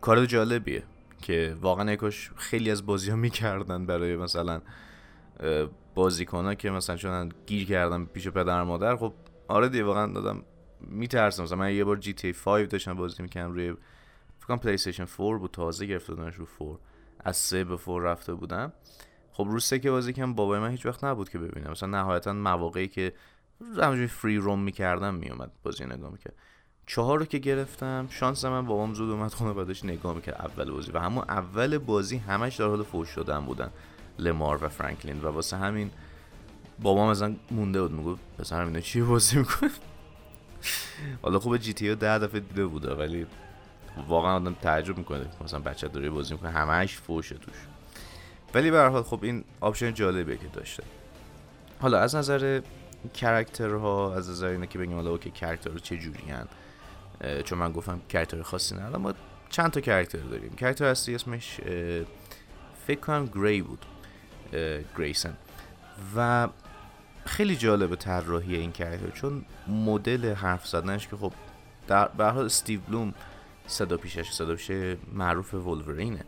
کار 0.00 0.26
جالبیه 0.26 0.82
که 1.22 1.56
واقعا 1.60 1.92
یکاش 1.92 2.30
خیلی 2.36 2.70
از 2.70 2.86
بازی 2.86 3.10
ها 3.10 3.16
می‌کردن 3.16 3.86
برای 3.86 4.16
مثلا 4.16 4.60
بازیکن 5.94 6.54
که 6.54 6.70
مثلا 6.70 6.96
چون 6.96 7.32
گیر 7.46 7.66
کردم 7.66 8.06
پیش 8.06 8.28
پدر 8.28 8.62
مادر 8.62 8.96
خب 8.96 9.12
آره 9.48 9.68
دیگه 9.68 9.84
واقعا 9.84 10.12
دادم 10.12 10.42
میترسم. 10.80 11.42
مثلا 11.42 11.58
من 11.58 11.74
یه 11.74 11.84
بار 11.84 11.96
جی 11.96 12.12
تی 12.12 12.32
5 12.32 12.68
داشتم 12.68 12.94
بازی 12.94 13.22
می‌کردم 13.22 13.52
روی 13.52 13.74
فکر 14.38 14.56
پلی 14.56 14.74
استیشن 14.74 15.06
4 15.06 15.38
بود 15.38 15.50
تازه 15.50 15.86
گرفته 15.86 16.14
بودنش 16.14 16.34
رو 16.34 16.46
4 16.58 16.78
از 17.20 17.36
3 17.36 17.64
به 17.64 17.78
4 17.86 18.02
رفته 18.02 18.34
بودم. 18.34 18.72
خب 19.32 19.46
رو 19.50 19.60
سه 19.60 19.78
که 19.78 19.90
بازی 19.90 20.12
کردم 20.12 20.34
بابای 20.34 20.60
من 20.60 20.70
هیچ 20.70 20.86
وقت 20.86 21.04
نبود 21.04 21.28
که 21.28 21.38
ببینم. 21.38 21.70
مثلا 21.70 21.88
نهایتا 21.88 22.32
مواقعی 22.32 22.88
که 22.88 23.12
همونجوری 23.60 24.06
فری 24.06 24.36
روم 24.36 24.58
می‌کردم 24.58 25.14
میومد 25.14 25.50
بازی 25.62 25.84
نگاه 25.84 26.10
می‌کرد. 26.10 26.34
چهار 26.86 27.18
رو 27.18 27.24
که 27.24 27.38
گرفتم 27.38 28.08
شانس 28.10 28.44
من 28.44 28.66
بابام 28.66 28.94
زود 28.94 29.10
اومد 29.10 29.32
خونه 29.32 29.52
بعدش 29.52 29.84
نگاه 29.84 30.14
می‌کرد 30.14 30.34
اول 30.34 30.70
بازی. 30.70 30.92
و 30.92 30.98
همون 30.98 31.24
اول 31.28 31.78
بازی 31.78 32.16
همش 32.16 32.56
در 32.56 32.66
حال 32.66 32.82
فوش 32.82 33.08
شدن 33.08 33.40
بودن. 33.40 33.70
لمار 34.18 34.64
و 34.64 34.68
فرانکلین. 34.68 35.20
و 35.22 35.26
واسه 35.26 35.56
همین 35.56 35.90
بابام 36.82 37.08
ازن 37.08 37.36
مونده 37.50 37.82
بود 37.82 37.92
می‌گفت 37.92 38.20
پسرم 38.38 38.66
اینا 38.66 38.80
چی 38.80 39.00
بازی 39.02 39.38
می‌کنه؟ 39.38 39.70
حالا 41.22 41.38
خوب 41.38 41.56
جی 41.56 41.72
تی 41.72 41.94
ده 41.94 42.18
دفعه 42.18 42.40
دیده 42.40 42.66
بوده 42.66 42.94
ولی 42.94 43.26
واقعا 44.08 44.36
آدم 44.36 44.54
تعجب 44.54 44.98
می‌کنه. 44.98 45.26
مثلا 45.44 45.60
بچه 45.60 45.88
داره 45.88 46.10
بازی 46.10 46.34
می‌کنه 46.34 46.50
همش 46.50 46.96
فوشه 46.96 47.34
توش. 47.34 47.54
ولی 48.54 48.70
به 48.70 48.88
حال 48.88 49.02
خب 49.02 49.18
این 49.22 49.44
option 49.60 49.94
جالبیه 49.94 50.36
که 50.36 50.46
داشته. 50.46 50.82
حالا 51.80 51.98
از 51.98 52.14
نظر 52.14 52.60
character 53.14 54.04
ها 54.04 54.14
از 54.14 54.30
نظر 54.30 54.46
اینه 54.46 54.66
که 54.66 54.78
بگیم 54.78 54.94
حالا 54.94 55.10
okay 55.10 55.30
character 55.30 55.78
چه 55.78 55.96
جوری 55.96 56.22
چون 57.44 57.58
من 57.58 57.72
گفتم 57.72 58.00
character 58.08 58.42
خاصی 58.42 58.74
نه. 58.74 58.88
ما 58.88 59.14
چند 59.50 59.70
تا 59.70 59.80
character 59.80 60.18
داریم. 60.18 60.50
character 60.50 60.84
اصلی 60.84 61.14
اسمش 61.14 61.60
فکر 62.86 63.00
کنم 63.00 63.26
گری 63.34 63.62
بود. 63.62 63.86
گریسن. 64.98 65.36
و 66.16 66.48
خیلی 67.24 67.56
جالب 67.56 67.94
طراحی 67.94 68.56
این 68.56 68.72
کرکتر 68.72 69.10
چون 69.10 69.44
مدل 69.68 70.34
حرف 70.34 70.66
زدنش 70.66 71.08
که 71.08 71.16
خب 71.16 71.32
در 71.86 72.08
به 72.08 72.24
حال 72.24 72.44
استیو 72.44 72.80
بلوم 72.80 73.14
صدا 73.66 73.96
پیشش 73.96 74.30
صدا 74.30 74.54
پیشه 74.54 74.96
معروف 75.12 75.54
ولورینه 75.54 76.24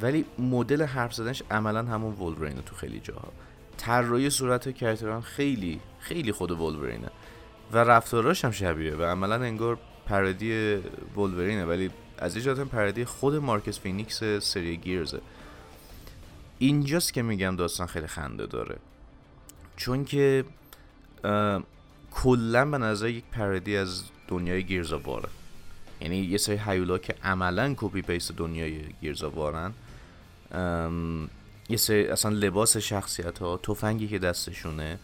ولی 0.00 0.24
مدل 0.38 0.82
حرف 0.82 1.14
زدنش 1.14 1.42
عملا 1.50 1.82
همون 1.82 2.14
ولورینه 2.14 2.62
تو 2.62 2.76
خیلی 2.76 3.00
جاها. 3.00 3.32
طراحی 3.78 4.30
صورت 4.30 4.74
character 4.74 5.15
ان 5.15 5.20
خیلی 5.20 5.80
خیلی 6.00 6.32
خود 6.32 6.50
ولورینه. 6.50 7.10
و 7.72 7.78
رفتاراش 7.78 8.44
هم 8.44 8.50
شبیه 8.50 8.94
و 8.94 9.02
عملا 9.02 9.34
انگار 9.34 9.78
parody 10.06 10.74
ولورینه 11.16 11.64
ولی 11.64 11.90
از 12.18 12.36
یه 12.36 12.54
parody 12.54 13.04
خود 13.04 13.34
مارکس 13.34 13.80
فینیکس 13.80 14.24
سری 14.24 14.76
گیرزه. 14.76 15.20
اینجاست 16.58 17.12
که 17.12 17.22
میگم 17.22 17.56
داستان 17.56 17.86
خیلی 17.86 18.06
خنده 18.06 18.46
داره. 18.46 18.76
چون 19.76 20.04
که 20.04 20.44
کلا 22.10 22.70
به 22.70 22.78
نظر 22.78 23.08
یک 23.08 23.24
parody 23.32 23.76
از 23.76 24.02
دنیای 24.28 24.64
گیرزاواره. 24.64 25.28
یعنی 26.00 26.16
یه 26.16 26.38
سری 26.38 26.60
هیولا 26.66 26.98
که 26.98 27.14
عملا 27.22 27.74
copy 27.76 28.02
paste 28.02 28.32
دنیای 28.32 28.80
گیرزاوارن 29.00 29.72
یه 31.68 31.76
سری 31.76 32.06
اصلا 32.06 32.30
لباس 32.30 32.76
شخصیت 32.76 33.38
ها 33.38 33.56
تفنگی 33.56 34.08
که 34.08 34.18
دستشونه 34.18 34.98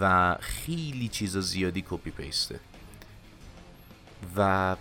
و 0.00 0.34
خیلی 0.40 1.08
چیز 1.08 1.36
زیادی 1.36 1.84
copy 1.90 2.10
paste 2.10 2.46
ه. 2.46 2.60
و 4.36 4.76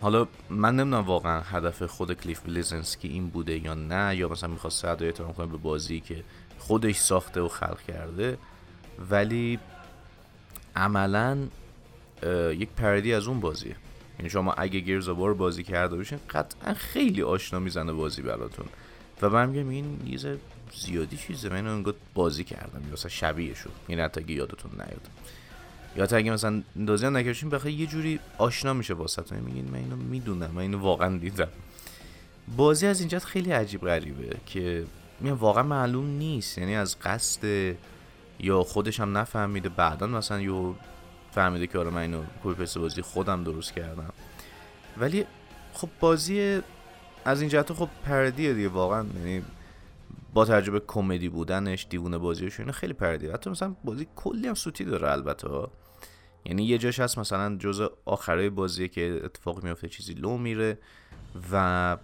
حالا 0.00 0.28
من 0.50 0.76
نمی‌دونم 0.76 1.04
واقعا 1.04 1.40
هدف 1.40 1.82
خود 1.82 2.12
کلیف 2.12 2.40
بلیزنسکی 2.40 3.08
این 3.08 3.28
بوده 3.28 3.58
یا 3.58 3.74
نه 3.74 4.16
یا 4.16 4.28
مثلا 4.28 4.50
می‌خواست 4.50 4.82
ادای 4.82 5.02
احترام 5.02 5.32
کنه 5.32 5.46
به 5.46 5.56
بازی 5.56 6.00
که 6.00 6.24
خودش 6.58 6.96
ساخته 6.96 7.40
و 7.40 7.48
خلق 7.48 7.80
کرده. 7.88 8.38
ولی 9.10 9.58
عملا 10.76 11.38
یک 12.52 12.68
پردی 12.68 13.14
از 13.14 13.26
اون 13.26 13.40
بازیه. 13.40 13.76
یعنی 14.18 14.30
شما 14.30 14.52
اگه 14.52 14.80
گیرز 14.80 15.08
بار 15.08 15.34
بازی 15.34 15.64
کرده 15.64 15.96
باشین 15.96 16.20
قطعا 16.30 16.74
خیلی 16.74 17.22
آشنا 17.22 17.58
می‌زنه 17.58 17.92
بازی 17.92 18.22
براتون. 18.22 18.66
و 19.22 19.28
من 19.28 19.48
میگم 19.48 19.68
این 19.68 20.00
یه 20.06 20.38
زیادی 20.74 21.16
چیزه. 21.16 21.48
من 21.48 21.66
اینو 21.66 21.92
بازی 22.14 22.44
کردم. 22.44 22.82
یا 22.86 22.92
مثلا 22.92 23.08
شبیه 23.08 23.54
شد. 23.54 23.72
این 23.86 24.00
حتی 24.00 24.20
اگه 24.20 24.34
یادتون 24.34 24.70
نیاد. 24.72 25.08
یا 25.96 26.06
تا 26.06 26.16
اگه 26.16 26.30
مثلا 26.30 26.62
اندازی 26.76 27.06
هم 27.06 27.16
نکردین 27.16 27.50
بخواه 27.50 27.72
یه 27.72 27.86
جوری 27.86 28.20
آشنا 28.38 28.72
میشه 28.72 28.94
واسه 28.94 29.22
میگین 29.36 29.68
من 29.70 29.78
اینو 29.78 29.96
می‌دونم. 29.96 30.50
من 30.50 30.62
اینو 30.62 30.78
واقعا 30.78 31.18
دیدم. 31.18 31.48
بازی 32.56 32.86
از 32.86 33.00
اینجا 33.00 33.18
خیلی 33.18 33.50
عجیب 33.50 33.80
غریبه 33.80 34.36
که 34.46 34.84
میگم 35.20 35.36
واقعا 35.36 35.62
معلوم 35.62 36.06
نیست. 36.06 36.58
یعنی 36.58 36.76
از 36.76 36.98
قصد 37.00 37.74
یا 38.40 38.62
خودش 38.62 39.00
هم 39.00 39.18
نفهمیده. 39.18 39.68
بعدا 39.68 40.06
مثلا 40.06 40.40
یو 40.40 40.74
فهمیده 41.32 41.66
که 41.66 41.78
آره 41.78 41.90
من 41.90 42.00
اینو 42.00 42.22
کپی 42.44 42.78
بازی 42.80 43.02
خودم 43.02 43.44
درست 43.44 43.72
کردم. 43.72 44.12
ولی 44.98 45.24
خب 45.72 45.88
بازی 46.00 46.62
از 47.26 47.40
این 47.40 47.50
جهت 47.50 47.72
خب 47.72 47.88
پردیه 48.04 48.54
دیگه 48.54 48.68
واقعا. 48.68 49.04
یعنی 49.18 49.42
با 50.34 50.44
تجربه 50.44 50.80
کمدی 50.86 51.28
بودنش 51.28 51.86
دیوونه 51.90 52.18
بازیش 52.18 52.60
اینو 52.60 52.72
خیلی 52.72 52.92
پردیه. 52.92 53.32
حتی 53.32 53.50
مثلا 53.50 53.76
بازی 53.84 54.06
کلی 54.16 54.48
هم 54.48 54.54
سوتی 54.54 54.84
داره 54.84 55.12
البته 55.12 55.48
یعنی 56.44 56.64
یه 56.64 56.78
جاش 56.78 57.00
هست 57.00 57.18
مثلا 57.18 57.56
جز 57.56 57.88
آخره 58.04 58.50
بازی 58.50 58.88
که 58.88 59.20
اتفاق 59.24 59.64
میفته 59.64 59.88
چیزی 59.88 60.14
لو 60.14 60.38
میره 60.38 60.78
و 61.52 61.96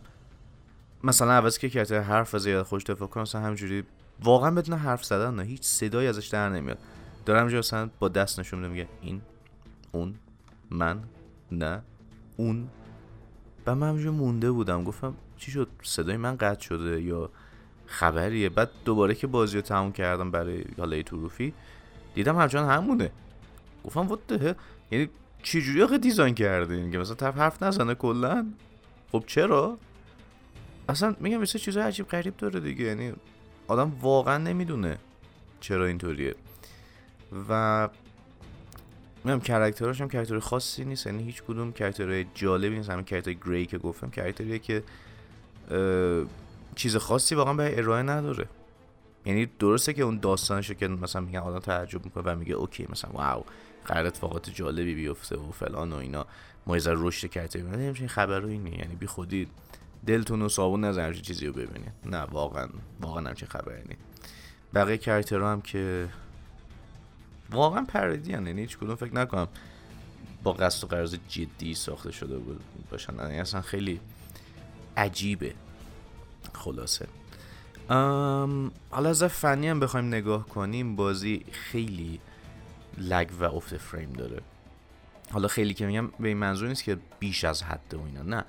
مثلا 1.05 1.33
عوض 1.33 1.59
که 1.59 1.71
کرده 1.71 2.01
حرف 2.01 2.37
زیاد 2.37 2.67
خوش 2.67 2.85
دفاع 2.85 3.09
کنه 3.09 3.23
مثلا 3.23 3.41
همجوری 3.41 3.85
واقعا 4.25 4.51
بدون 4.51 4.79
حرف 4.79 5.05
زدن 5.05 5.35
نه 5.35 5.43
هیچ 5.43 5.63
صدایی 5.63 6.09
ازش 6.09 6.27
در 6.27 6.49
نمیاد. 6.49 6.79
دارم 7.27 7.49
جا 7.49 7.59
مثلا 7.59 7.91
با 7.99 8.09
دست 8.09 8.41
نشون 8.41 8.67
میگه 8.67 8.89
این 9.01 9.23
اون 9.93 10.15
من 10.71 11.01
نه 11.53 11.83
اون. 12.37 12.69
و 13.67 13.75
من 13.75 14.09
مونده 14.09 14.51
بودم. 14.51 14.85
گفتم 14.85 15.15
چی 15.39 15.51
شد؟ 15.51 15.69
صدای 15.83 16.17
من 16.17 16.37
قطع 16.37 16.61
شده 16.61 17.03
یا 17.03 17.31
خبریه؟ 17.87 18.49
بعد 18.49 18.71
دوباره 18.85 19.15
که 19.15 19.27
بازی 19.27 19.57
رو 19.57 19.63
تموم 19.63 19.93
کردم 19.93 20.31
برای 20.31 20.65
حالا 20.79 21.03
توروفی 21.03 21.55
دیدم 22.15 22.37
همچنان 22.39 22.71
همونه. 22.71 23.11
گفتم 23.85 24.01
وات 24.01 24.55
یعنی 24.91 25.09
چجوری 25.43 25.83
آخه 25.83 25.99
design 25.99 26.35
کردین؟ 26.35 26.91
که 26.91 26.99
مثلا 26.99 27.15
طرف 27.15 27.37
حرف 27.37 27.63
نزنه 27.63 27.95
کلا؟ 27.95 28.47
خب 29.13 29.25
چرا؟ 29.27 29.79
اصلا 30.89 31.17
میگم 31.21 31.37
مثل 31.37 31.59
چیزای 31.59 31.83
عجیب 31.83 32.09
غریب 32.09 32.37
داره 32.37 32.61
دیگه. 32.61 32.85
یعنی 32.85 33.13
آدم 33.69 33.93
واقعا 34.01 34.39
نمی‌دونه 34.39 34.99
چرا 35.61 35.87
اینطوریه. 35.87 36.35
و 37.49 37.89
میگم 39.25 39.41
character 39.41 39.90
اش 39.90 40.01
هم 40.01 40.09
character 40.09 40.39
خاصی 40.39 40.85
نیست 40.85 41.07
یعنی 41.07 41.23
هیچ 41.23 41.43
کدوم 41.43 41.73
character 41.73 42.23
جالبی 42.35 42.77
نیست. 42.77 42.91
همین 42.91 43.05
character 43.05 43.33
گری 43.33 43.67
که 43.67 43.79
گفتم 43.79 44.11
character 44.11 44.50
یه 44.50 44.59
که 44.59 44.83
چیز 46.75 46.97
خاصی 46.97 47.35
واقعا 47.35 47.55
به 47.55 47.79
ارائه 47.79 48.03
نداره. 48.03 48.47
یعنی 49.27 49.49
درسته 49.59 49.93
که 49.93 50.03
اون 50.03 50.19
داستانشه 50.19 50.75
که 50.75 50.89
مثلا 50.89 51.23
میگن 51.23 51.39
آدم 51.39 51.59
تعجب 51.59 52.05
می‌کنه 52.05 52.25
و 52.27 52.37
میگه 52.37 52.55
okay 52.55 52.87
مثلا 52.91 53.11
wow 53.11 53.45
قرار 53.85 54.07
اتفاقات 54.07 54.51
جالبی 54.51 54.95
بیفته 54.95 55.37
و 55.37 55.53
فلان 55.53 55.93
و 55.93 55.97
اینا. 55.97 56.27
ما 56.67 56.77
یه 56.77 56.83
رشد 56.87 57.31
کرده 57.31 57.65
ولی 57.65 57.87
همچین 57.87 58.09
خبر 58.09 58.45
اینه 58.45 58.79
یعنی 58.79 58.95
بی 58.95 59.07
خودی 59.07 59.49
دلتون 60.07 60.43
و 60.43 60.49
صابون 60.49 60.85
نزن 60.85 61.13
چیزی 61.13 61.47
رو 61.47 61.53
ببینید 61.53 61.93
نه 62.07 62.19
واقعا 62.19 62.69
واقعا 63.01 63.29
همچین 63.29 63.49
خبری 63.49 63.83
نیست. 63.89 64.03
بقیه 64.75 64.99
کرکترها 64.99 65.53
هم 65.53 65.61
که 65.61 66.09
واقعا 67.51 67.85
پردی 67.85 68.31
یعنی 68.31 68.61
هیچ 68.61 68.79
کدوم 68.79 68.95
فکر 68.95 69.15
نکنم 69.15 69.49
با 70.43 70.53
قصد 70.53 70.85
و 70.85 70.87
قرض 70.87 71.17
جدی 71.29 71.75
ساخته 71.75 72.13
شده 72.13 72.39
بود 72.39 72.61
باشن. 72.91 73.15
یعنی 73.17 73.41
اصلا 73.41 73.61
خیلی 73.61 74.01
عجیبه. 74.97 75.55
خلاصه. 76.55 77.07
حالا 78.91 79.09
از 79.09 79.25
فنی 79.25 79.69
هم 79.69 79.81
بخوایم 79.81 80.07
نگاه 80.07 80.49
کنیم 80.49 80.97
بازی 80.97 81.45
خیلی 81.53 82.21
لگ 82.99 83.31
و 83.41 83.45
افت 83.45 83.77
فریم 83.77 84.13
داره. 84.13 84.43
حالا 85.33 85.49
خیلی 85.49 85.75
که 85.75 85.87
میگم 85.87 86.07
به 86.07 86.29
این 86.29 86.37
منظور 86.37 86.69
نیست 86.69 86.85
که 86.85 86.99
بیش 87.21 87.45
از 87.45 87.63
حد 87.63 87.95
و 87.95 88.05
اینا 88.07 88.23
نه. 88.23 88.45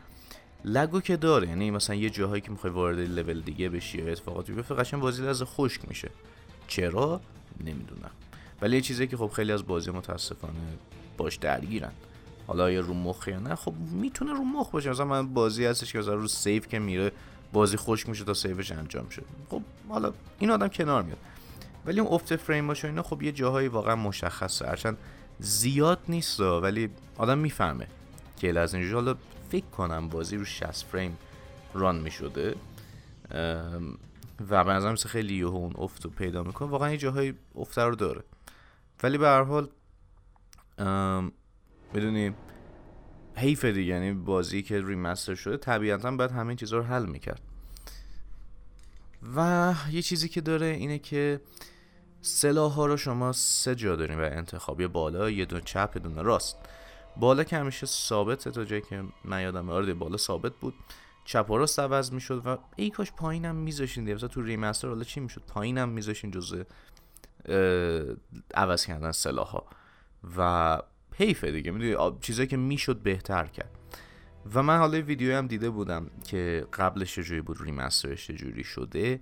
لگو 0.65 1.01
که 1.01 1.17
داره 1.17 1.47
یعنی 1.47 1.71
مثلا 1.71 1.95
یه 1.95 2.09
جاهایی 2.09 2.41
که 2.41 2.51
می‌خوای 2.51 2.73
وارد 2.73 2.99
لول 2.99 3.41
دیگه 3.41 3.69
بشی 3.69 3.97
یا 3.97 4.11
اتفاقاتی 4.11 4.53
بیفته 4.53 4.75
قشنگ 4.75 5.01
بازی 5.01 5.27
از 5.27 5.43
خشک 5.43 5.87
میشه. 5.87 6.09
چرا؟ 6.67 7.21
نمی‌دونم. 7.59 8.11
ولی 8.61 8.75
یه 8.75 8.81
چیزی 8.81 9.07
که 9.07 9.17
خب 9.17 9.27
خیلی 9.27 9.51
از 9.51 9.67
بازی 9.67 9.91
متاسفانه 9.91 10.53
باش 11.17 11.35
درگیرن. 11.35 11.91
حالا 12.47 12.71
یا 12.71 12.79
رو 12.79 12.93
مخ 12.93 13.27
یا 13.27 13.39
نه 13.39 13.55
خب 13.55 13.73
می‌تونه 13.91 14.31
رو 14.31 14.43
مخ 14.43 14.71
باشه. 14.71 14.89
مثلا 14.89 15.05
من 15.05 15.33
بازی 15.33 15.65
هستش 15.65 15.93
که 15.93 15.99
مثلا 15.99 16.13
رو 16.13 16.27
سیف 16.27 16.67
که 16.67 16.79
میره 16.79 17.11
بازی 17.53 17.77
خشک 17.77 18.09
میشه 18.09 18.23
تا 18.23 18.33
سیوش 18.33 18.71
انجام 18.71 19.09
شد 19.09 19.25
خب 19.49 19.61
حالا 19.89 20.13
این 20.39 20.49
آدم 20.49 20.67
کنار 20.67 21.03
میاد. 21.03 21.17
ولی 21.85 21.99
اون 21.99 22.13
افت 22.13 22.35
فریم 22.35 22.67
باشه 22.67 22.87
اینا 22.87 23.03
خب 23.03 23.21
یه 23.21 23.31
جاهایی 23.31 23.67
واقعا 23.67 23.95
مشخصه. 23.95 24.67
هرچند 24.67 24.97
زیاد 25.39 25.99
نیست 26.07 26.39
ولی 26.39 26.89
آدم 27.17 27.37
می‌فهمه 27.37 27.87
که 28.37 28.59
از 28.59 28.75
اینجا 28.75 28.95
حالا 28.95 29.15
فکر 29.49 29.65
کنم 29.65 30.09
بازی 30.09 30.37
رو 30.37 30.45
60 30.45 30.85
فریم 30.85 31.17
ران 31.73 31.99
می‌شده. 31.99 32.55
و 34.49 34.63
به 34.63 34.73
نظرم 34.73 34.95
خیلی 34.95 35.35
یه 35.37 35.45
اون 35.45 35.73
افت 35.77 36.05
رو 36.05 36.11
پیدا 36.11 36.43
می‌کنه. 36.43 36.69
واقعا 36.69 36.91
یه 36.91 36.97
جاهایی 36.97 37.33
افت 37.55 37.77
رو 37.77 37.95
داره. 37.95 38.23
ولی 39.03 39.17
به 39.17 39.27
هر 39.27 39.43
حال 39.43 39.69
می‌دونی 41.93 42.35
حیف 43.35 43.65
دیگه. 43.65 43.93
یعنی 43.93 44.13
بازی 44.13 44.61
که 44.63 44.81
ریمستر 44.81 45.35
شده 45.35 45.57
طبیعتا 45.57 46.11
باید 46.11 46.31
همه 46.31 46.55
چیزها 46.55 46.79
رو 46.79 46.85
حل 46.85 47.05
می‌کرد. 47.05 47.41
و 49.35 49.73
یه 49.91 50.01
چیزی 50.01 50.29
که 50.29 50.41
داره 50.41 50.65
اینه 50.65 50.99
که 50.99 51.41
سلاح 52.21 52.71
ها 52.71 52.85
رو 52.85 52.97
شما 52.97 53.31
سه 53.31 53.75
جا 53.75 53.95
داریم 53.95 54.19
و 54.19 54.21
انتخاب. 54.21 54.81
یه 54.81 54.87
بالا 54.87 55.29
یه 55.29 55.45
دونه 55.45 55.61
چپ 55.61 55.91
یه 55.95 56.01
دونه 56.01 56.21
راست. 56.21 56.57
بالا 57.17 57.43
که 57.43 57.57
همیشه 57.57 57.85
ثابته 57.85 58.51
تا 58.51 58.65
جایی 58.65 58.81
که 58.81 59.03
من 59.25 59.41
یادم 59.41 59.69
آره 59.69 59.93
بالا 59.93 60.17
ثابت 60.17 60.53
بود. 60.55 60.73
چپ 61.25 61.49
و 61.49 61.57
راست 61.57 61.79
عوض 61.79 62.11
می‌شد 62.11 62.41
و 62.45 62.57
ای 62.75 62.89
کاش 62.89 63.11
پایینم 63.11 63.55
میذاشین 63.55 64.05
دیگه. 64.05 64.27
تو 64.27 64.41
ریمستر 64.41 64.87
حالا 64.87 65.03
چی 65.03 65.19
می‌شد؟ 65.19 65.41
پایینم 65.47 65.89
میذاشین 65.89 66.31
جزء 66.31 66.63
عوض 68.53 68.85
کردن 68.85 69.11
سلاح 69.11 69.47
ها 69.47 69.65
و 70.37 70.81
حیفه 71.15 71.51
دیگه. 71.51 71.71
می‌دونی 71.71 72.17
چیزایی 72.21 72.47
که 72.47 72.57
می‌شد 72.57 72.97
بهتر 72.97 73.45
کرد. 73.45 73.71
و 74.53 74.63
من 74.63 74.77
حالا 74.77 75.01
ویدیو 75.01 75.37
هم 75.37 75.47
دیده 75.47 75.69
بودم 75.69 76.09
که 76.27 76.67
قبلش 76.73 77.15
چجوری 77.15 77.41
بود 77.41 77.57
ریمسترش 77.61 78.27
چجوری 78.27 78.63
شده. 78.63 79.19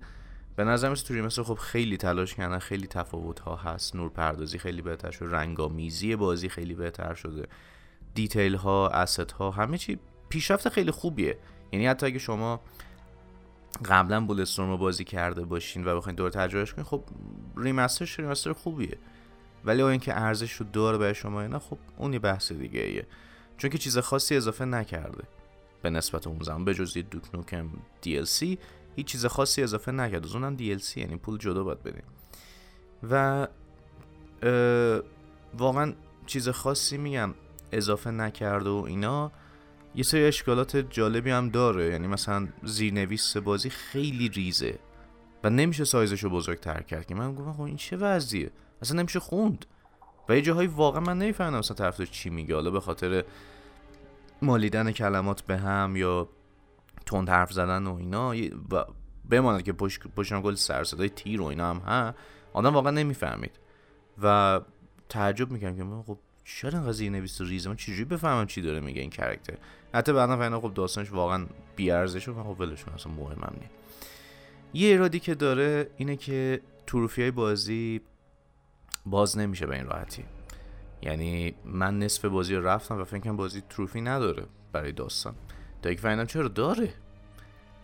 به 0.55 0.63
نظر 0.63 0.95
تو 0.95 1.13
ریمستر 1.13 1.43
خب 1.43 1.53
خیلی 1.53 1.97
تلاش 1.97 2.35
کردن 2.35 2.59
خیلی 2.59 2.87
تفاوت 2.87 3.39
ها 3.39 3.55
هست. 3.55 3.95
نور 3.95 4.09
پردازی 4.09 4.57
خیلی 4.57 4.81
بهتر 4.81 5.11
شده 5.11 5.31
رنگامیزی 5.31 6.15
بازی 6.15 6.49
خیلی 6.49 6.73
بهتر 6.73 7.13
شده. 7.13 7.47
دیتیل 8.13 8.55
ها 8.55 8.89
اسست 8.89 9.31
ها 9.31 9.51
همه 9.51 9.77
چی 9.77 9.99
پیشرفت 10.29 10.69
خیلی 10.69 10.91
خوبیه. 10.91 11.37
یعنی 11.71 11.87
حتی 11.87 12.05
اگه 12.05 12.19
شما 12.19 12.61
قبلا 13.85 14.25
بولستورم 14.25 14.69
رو 14.69 14.77
بازی 14.77 15.03
کرده 15.03 15.45
باشین 15.45 15.87
و 15.87 15.97
بخواین 15.97 16.15
دور 16.15 16.29
تجربهش 16.29 16.73
کنین 16.73 16.85
خب 16.85 17.03
ریمسترش 17.57 18.19
ریمستر 18.19 18.53
خوبیه. 18.53 18.97
ولی 19.65 19.81
اینکه 19.81 20.17
ارزش 20.17 20.53
رو 20.53 20.65
داره 20.73 20.97
برای 20.97 21.15
شما 21.15 21.47
نه 21.47 21.59
خب 21.59 21.77
اون 21.97 22.13
یه 22.13 22.19
بحث 22.19 22.51
دیگه 22.51 22.79
ایه. 22.79 23.07
چون 23.57 23.69
که 23.69 23.77
چیز 23.77 23.97
خاصی 23.97 24.35
اضافه 24.35 24.65
نکرده. 24.65 25.23
به 25.81 25.89
نسبت 25.89 26.27
اون 26.27 26.39
زمان 26.43 26.65
به 26.65 26.73
جز 26.73 26.93
دوک 26.93 27.35
نوکم 27.35 27.69
DLC 28.05 28.57
هیچ 28.95 29.05
چیز 29.05 29.25
خاصی 29.25 29.63
اضافه 29.63 29.91
نکرده. 29.91 30.27
از 30.27 30.35
اونم 30.35 30.57
DLC 30.57 30.97
یعنی 30.97 31.15
پول 31.15 31.37
جدا 31.37 31.63
باید 31.63 31.83
بدیم 31.83 32.03
و 33.09 33.47
واقعا 35.57 35.93
چیز 36.25 36.49
خاصی 36.49 36.97
میگم 36.97 37.33
اضافه 37.71 38.11
نکرده 38.11 38.69
و 38.69 38.83
اینا. 38.87 39.31
یه 39.95 40.03
سری 40.03 40.23
اشکالات 40.23 40.77
جالبی 40.77 41.31
هم 41.31 41.49
داره. 41.49 41.89
یعنی 41.89 42.07
مثلا 42.07 42.47
زیرنویس 42.63 43.37
بازی 43.37 43.69
خیلی 43.69 44.29
ریزه 44.29 44.79
و 45.43 45.49
نمیشه 45.49 45.83
سایزش 45.83 46.23
رو 46.23 46.29
بزرگتر 46.29 46.81
کرد. 46.81 47.05
که 47.05 47.15
من 47.15 47.35
گفتم 47.35 47.53
خب 47.53 47.61
این 47.61 47.75
چه 47.75 47.97
وضعیه؟ 47.97 48.51
اصلا 48.81 48.99
نمیشه 48.99 49.19
خوند. 49.19 49.65
و 50.29 50.35
یه 50.35 50.41
جاهایی 50.41 50.67
واقعا 50.67 51.01
من 51.01 51.17
نمی‌فهمم 51.17 51.53
اصلا 51.53 51.75
طرف 51.75 52.01
چی 52.01 52.29
میگه. 52.29 52.55
حالا 52.55 52.71
به 52.71 52.79
خاطر 52.79 53.23
مالیدن 54.41 54.91
کلمات 54.91 55.41
به 55.41 55.57
هم 55.57 55.95
یا 55.95 56.29
تند 57.05 57.29
حرف 57.29 57.53
زدن 57.53 57.87
و 57.87 57.95
اینا 57.95 58.35
و 58.71 58.85
بماند 59.29 59.63
که 59.63 59.73
پشت 59.73 60.41
گل 60.41 60.55
سر 60.55 60.83
صدای 60.83 61.09
تیر 61.09 61.41
و 61.41 61.45
اینا 61.45 61.69
هم 61.69 61.77
ها 61.77 62.13
آدم 62.53 62.73
واقعا 62.73 62.91
نمی‌فهمید. 62.91 63.59
و 64.23 64.61
تعجب 65.09 65.51
می‌کنم 65.51 65.75
که 65.75 65.83
من 65.83 66.03
خب 66.03 66.17
چرا 66.43 66.71
اینقدر 66.71 66.91
زیر 66.91 67.11
نویس 67.11 67.41
ریزه 67.41 67.69
من 67.69 67.75
چجوری 67.75 68.05
بفهمم 68.05 68.47
چی 68.47 68.61
داره 68.61 68.79
میگه 68.79 69.01
این 69.01 69.09
کرکتر 69.09 69.57
حتی 69.93 70.13
بعدا 70.13 70.37
فهمیدم 70.37 70.59
خب 70.59 70.73
داستانش 70.73 71.11
واقعا 71.11 71.45
بی 71.75 71.91
ارزش 71.91 72.27
و 72.27 72.43
خب 72.43 72.61
ولش 72.61 72.85
اصلا 72.87 73.11
مهمم 73.13 73.53
نیست. 73.59 73.73
یه 74.73 74.87
ایرادی 74.87 75.19
که 75.19 75.35
داره 75.35 75.89
اینه 75.97 76.15
که 76.15 76.61
تروفی 76.87 77.21
های 77.21 77.31
بازی 77.31 78.01
باز 79.05 79.37
نمیشه 79.37 79.65
به 79.65 79.75
این 79.75 79.85
راحتی. 79.85 80.23
یعنی 81.01 81.53
من 81.65 81.99
نصف 81.99 82.25
بازی 82.25 82.55
رفتم 82.55 83.01
و 83.01 83.03
فکر 83.03 83.31
بازی 83.31 83.63
تروفی 83.69 84.01
نداره 84.01 84.43
برای 84.71 84.91
داستان. 84.91 85.35
تا 85.81 85.89
اینکه 85.89 86.01
فهمیدم 86.01 86.25
چرا 86.25 86.47
داره. 86.47 86.93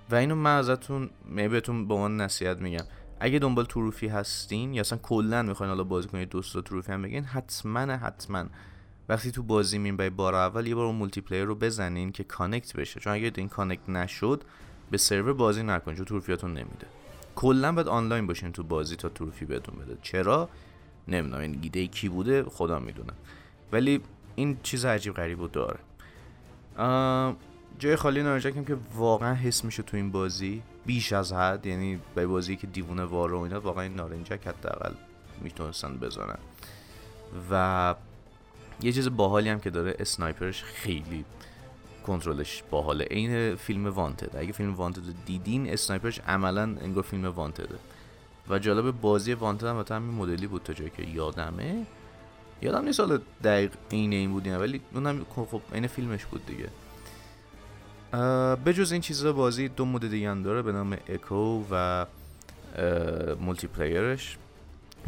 و 0.09 0.15
اینو 0.15 0.35
من 0.35 0.57
ازتون 0.57 1.09
بهتون 1.35 1.87
به 1.87 1.93
عنوان 1.93 2.21
نصیحت 2.21 2.57
میگم. 2.57 2.85
اگه 3.19 3.39
دنبال 3.39 3.65
تروفی 3.65 4.07
هستین 4.07 4.73
یا 4.73 4.81
اصلا 4.81 4.97
کلا 4.97 5.41
می‌خواین 5.41 5.69
حالا 5.69 5.83
بازی 5.83 6.07
کنید 6.07 6.29
دوست 6.29 6.59
تروفی 6.59 6.91
هم 6.91 7.01
بگین 7.01 7.23
حتما 7.23 7.79
حتما. 7.79 8.45
وقتی 9.09 9.31
تو 9.31 9.43
بازی 9.43 9.77
میاین 9.77 9.97
برای 9.97 10.09
بار 10.09 10.35
اول 10.35 10.67
یه 10.67 10.75
بار 10.75 10.93
multiplayer 10.93 11.43
رو 11.43 11.55
بزنین 11.55 12.11
که 12.11 12.23
connect 12.23 12.75
بشه. 12.75 12.99
چون 12.99 13.13
اگه 13.13 13.31
این 13.35 13.49
connect 13.49 13.89
نشد 13.89 14.43
به 14.91 14.97
سرور 14.97 15.33
بازی 15.33 15.63
نکن 15.63 15.95
چون 15.95 16.05
trophy 16.05 16.33
یاتون 16.33 16.51
نمیده. 16.51 16.87
کلا 17.35 17.71
باید 17.71 17.87
آنلاین 17.87 18.27
باشین 18.27 18.51
تو 18.51 18.63
بازی 18.63 18.95
تا 18.95 19.09
trophy 19.09 19.45
بهتون 19.45 19.75
بده. 19.79 19.97
چرا؟ 20.01 20.49
نمی‌دونم 21.07 21.41
این 21.41 21.59
ایده 21.61 21.87
کی 21.87 22.09
بوده؟ 22.09 22.43
خدا 22.43 22.79
می‌دونه 22.79 23.13
ولی 23.71 24.01
این 24.35 24.57
چیز 24.63 24.85
عجیب 24.85 25.13
غریب 25.13 25.39
رو 25.39 25.47
داره. 25.47 25.79
جای 27.79 27.95
خالی 27.95 28.23
نارنجکم 28.23 28.63
که 28.63 28.77
واقعا 28.95 29.33
حس 29.33 29.63
میشه 29.63 29.83
تو 29.83 29.97
این 29.97 30.11
بازی 30.11 30.61
بیش 30.85 31.13
از 31.13 31.33
حد 31.33 31.65
یعنی 31.65 31.99
به 32.15 32.27
بازی 32.27 32.55
که 32.55 32.67
دیوونه 32.67 33.03
وار 33.03 33.33
و 33.33 33.39
اینا 33.39 33.59
واقعا 33.59 33.83
این 33.83 33.95
نارنجک 33.95 34.47
حداقل 34.47 34.93
می‌تونستن 35.41 35.97
بزنن. 35.97 36.37
و 37.51 37.95
یه 38.81 38.91
چیز 38.91 39.09
باحالی 39.09 39.49
هم 39.49 39.59
که 39.59 39.69
داره 39.69 39.95
اسنایپرش 39.99 40.63
خیلی 40.63 41.25
کنترلش 42.07 42.63
باحاله. 42.71 43.05
عین 43.05 43.55
فیلم 43.55 43.87
وانتد. 43.87 44.35
اگه 44.35 44.51
فیلم 44.51 44.75
وانتد 44.75 45.25
دیدین 45.25 45.69
اسنایپرش 45.69 46.19
عملا 46.19 46.61
انگار 46.61 47.03
فیلم 47.03 47.25
وانتده. 47.25 47.75
و 48.49 48.59
جالب 48.59 49.01
بازی 49.01 49.33
وانتد 49.33 49.65
هم 49.65 49.85
همین 49.89 50.15
مدلی 50.15 50.47
بود 50.47 50.63
تا 50.63 50.73
جایی 50.73 50.91
که 50.97 51.03
یادمه. 51.03 51.85
یادم 52.61 52.85
نیست 52.85 52.99
حالا 52.99 53.19
دقیق 53.43 53.71
این 53.89 54.13
این 54.13 54.31
بود 54.31 54.47
ولی 54.47 54.81
اونم 54.93 55.25
خب 55.35 55.61
عین 55.73 55.87
فیلمش 55.87 56.25
بود 56.25 56.45
دیگه. 56.45 56.69
به 58.65 58.73
جز 58.73 58.91
این 58.91 59.01
چیزا 59.01 59.33
بازی 59.33 59.67
دو 59.67 59.85
مود 59.85 60.09
دیگه 60.09 60.29
هم 60.29 60.43
داره 60.43 60.61
به 60.61 60.71
نام 60.71 60.97
اکو 61.09 61.63
و 61.71 62.05
multiplayer 63.39 63.67
ش 63.67 64.37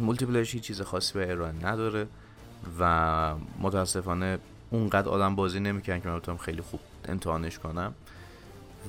multiplayer 0.00 0.26
ش 0.26 0.56
چیز 0.56 0.82
خاصی 0.82 1.14
به 1.14 1.30
ارائه 1.30 1.66
نداره 1.66 2.06
و 2.80 3.34
متاسفانه 3.60 4.38
اونقدر 4.70 5.08
آدم 5.08 5.36
بازی 5.36 5.60
نمی‌کنن 5.60 6.00
که 6.00 6.08
من 6.08 6.18
بتونم 6.18 6.38
خیلی 6.38 6.62
خوب 6.62 6.80
امتحانش 7.08 7.58
کنم. 7.58 7.94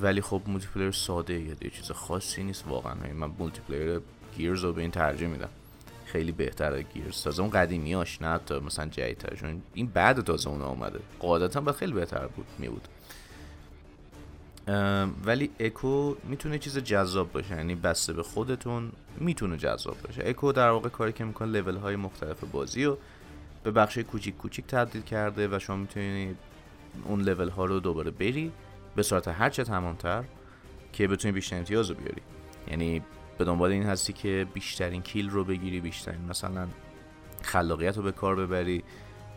ولی 0.02 0.22
خب 0.22 0.42
multiplayer 0.48 0.92
ساده 0.92 1.40
یه 1.40 1.70
چیز 1.70 1.92
خاصی 1.92 2.44
نیست. 2.44 2.68
واقعا 2.68 2.94
من 3.14 3.32
multiplayer 3.40 4.02
گیرز 4.38 4.64
رو 4.64 4.74
به 4.74 4.82
این 4.82 4.92
ترجیح 4.92 5.28
میدم. 5.28 5.50
خیلی 6.06 6.32
بهتره 6.32 6.84
گیرز 6.84 7.24
تازه 7.24 7.42
اون 7.42 7.52
قدیمیاش 7.52 8.22
نه 8.22 8.40
تا 8.46 8.60
مثلا 8.60 8.86
جدیدتر 8.86 9.36
چون 9.36 9.62
این 9.74 9.88
بعد 9.88 10.22
تازه 10.22 10.50
اون 10.50 10.62
اومده. 10.62 11.00
قاعدتا 11.20 11.62
باید 11.62 11.78
خیلی 11.78 11.94
بهتر 11.94 12.28
بود 12.28 12.46
می 12.60 12.70
بود 12.70 12.88
ولی 15.26 15.50
اکو 15.60 16.16
می‌تونه 16.24 16.60
چیز 16.60 16.78
جذاب 16.78 17.32
باشه 17.32 17.56
یعنی 17.56 17.76
بسته 17.76 18.14
به 18.14 18.24
خودتون 18.24 18.92
می‌تونه 19.20 19.58
جذاب 19.58 19.98
باشه. 20.02 20.22
اکو 20.26 20.52
در 20.52 20.70
واقع 20.70 20.90
کاری 20.90 21.14
که 21.14 21.24
می‌کنه 21.24 21.62
لول 21.62 21.78
های 21.78 21.96
مختلف 21.96 22.44
بازی 22.44 22.84
رو 22.84 22.98
به 23.64 23.72
بخش 23.72 23.98
کوچیک 23.98 24.38
کوچیک 24.38 24.68
تبدیل 24.68 25.02
کرده 25.02 25.48
و 25.48 25.60
شما 25.60 25.76
می‌تونید 25.76 26.38
اون 27.06 27.22
لول 27.22 27.50
ها 27.50 27.66
رو 27.66 27.80
دوباره 27.80 28.12
بری 28.12 28.52
به 28.96 29.04
صورت 29.04 29.28
هرچه 29.28 29.64
تمامتر 29.64 30.24
که 30.94 31.08
بتونی 31.08 31.32
بیشتر 31.32 31.58
امتیاز 31.58 31.90
رو 31.90 31.96
بیاری. 31.96 32.22
یعنی 32.68 33.02
به 33.38 33.46
دنبال 33.46 33.72
این 33.72 33.84
هستی 33.84 34.14
که 34.14 34.48
بیشترین 34.54 35.02
کیل 35.02 35.30
رو 35.30 35.44
بگیری 35.44 35.82
بیشترین 35.82 36.22
مثلا 36.30 36.68
خلاقیت 37.42 37.98
رو 37.98 38.04
به 38.04 38.12
کار 38.12 38.36
ببری. 38.36 38.84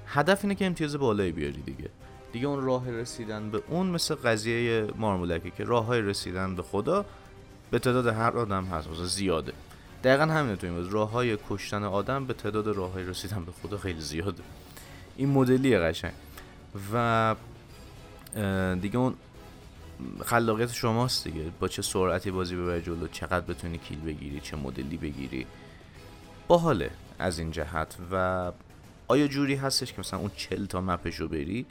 هدف 0.06 0.44
اینه 0.44 0.54
که 0.54 0.66
امتیاز 0.66 0.96
بالایی 0.96 1.32
بیاری 1.32 1.62
دیگه. 1.62 1.90
دیگه 2.34 2.46
اون 2.46 2.64
راه 2.64 2.90
رسیدن 2.90 3.50
به 3.50 3.62
اون 3.68 3.86
مثل 3.86 4.14
قضیه 4.14 4.86
مارمولکه 4.96 5.50
که 5.50 5.64
راه 5.64 5.84
های 5.84 6.00
رسیدن 6.00 6.54
به 6.54 6.62
خدا 6.62 7.04
به 7.70 7.78
تعداد 7.78 8.06
هر 8.06 8.30
آدم 8.30 8.64
هست 8.64 9.04
زیاده. 9.04 9.52
دقیقا 10.04 10.24
همینه 10.24 10.56
تو 10.56 10.66
این 10.66 10.90
راه 10.90 11.10
های 11.10 11.38
کشتن 11.48 11.84
آدم 11.84 12.26
به 12.26 12.34
تعداد 12.34 12.68
راه 12.68 12.92
های 12.92 13.04
رسیدن 13.04 13.44
به 13.44 13.52
خدا 13.62 13.78
خیلی 13.78 14.00
زیاده. 14.00 14.42
این 15.16 15.28
مدلی 15.28 15.78
قشنگ. 15.78 16.12
و 16.92 17.34
دیگه 18.82 18.98
اون 18.98 19.14
خلاقیت 20.24 20.72
شماست 20.72 21.24
دیگه. 21.24 21.44
با 21.60 21.68
چه 21.68 21.82
سرعتی 21.82 22.30
بازی 22.30 22.56
ببری 22.56 22.82
جلو 22.82 23.08
چقدر 23.08 23.46
بتونی 23.46 23.78
کیل 23.78 24.00
بگیری 24.00 24.40
چه 24.40 24.56
مدلی 24.56 24.96
بگیری. 24.96 25.46
باحاله 26.48 26.90
از 27.18 27.38
این 27.38 27.50
جهت. 27.50 27.96
و 28.12 28.52
آیا 29.08 29.26
جوری 29.26 29.54
هستش 29.54 29.92
که 29.92 29.98
مثلا 29.98 30.20
اون 30.20 30.30
چل 30.36 30.66
تا 30.66 30.80
مپش 30.80 31.16
رو 31.16 31.28
بری؟ 31.28 31.66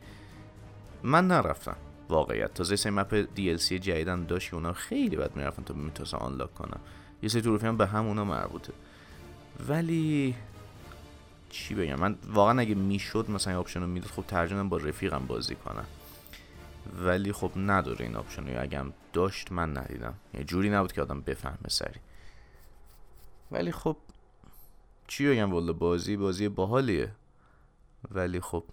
من 1.03 1.27
نرفتم. 1.27 1.77
واقعیت. 2.09 2.53
تازه 2.53 2.75
سه 2.75 2.89
مپ 2.89 3.25
DLC 3.35 3.73
جدیدن 3.73 4.25
داشت 4.25 4.49
که 4.49 4.55
اونا 4.55 4.73
خیلی 4.73 5.15
بد 5.15 5.35
می‌رفتن 5.35 5.63
تا 5.63 5.73
می‌تونستم 5.73 6.17
آنلاک 6.17 6.53
کنم 6.53 6.79
یه 7.21 7.29
سری 7.29 7.41
تروفی 7.41 7.67
هم 7.67 7.77
به 7.77 7.87
هم 7.87 8.07
اونا 8.07 8.25
مربوطه. 8.25 8.73
ولی 9.67 10.35
چی 11.49 11.75
بگم؟ 11.75 11.95
من 11.95 12.17
واقعا 12.33 12.59
اگه 12.59 12.75
می‌شد 12.75 13.25
مثلا 13.29 13.53
این 13.53 13.59
آپشن 13.59 13.79
رو 13.81 13.87
می‌داد 13.87 14.11
خب 14.11 14.23
ترجمه 14.27 14.63
با 14.63 14.77
رفیقم 14.77 15.25
بازی 15.27 15.55
کنم. 15.55 15.85
ولی 17.03 17.31
خب 17.31 17.51
نداره 17.55 18.05
این 18.05 18.15
آپشن 18.15 18.47
رو. 18.47 18.61
اگه 18.61 18.79
هم 18.79 18.93
داشت 19.13 19.51
من 19.51 19.77
ندیدم. 19.77 20.13
یه 20.33 20.43
جوری 20.43 20.69
نبود 20.69 20.91
که 20.91 21.01
آدم 21.01 21.21
بفهمه 21.21 21.69
سری. 21.69 21.99
ولی 23.51 23.71
خب 23.71 23.97
چی 25.07 25.29
بگم؟ 25.29 25.53
والا 25.53 25.73
بازی 25.73 26.17
بازی 26.17 26.47
باحالیه. 26.47 27.11
ولی 28.11 28.39
خب 28.39 28.63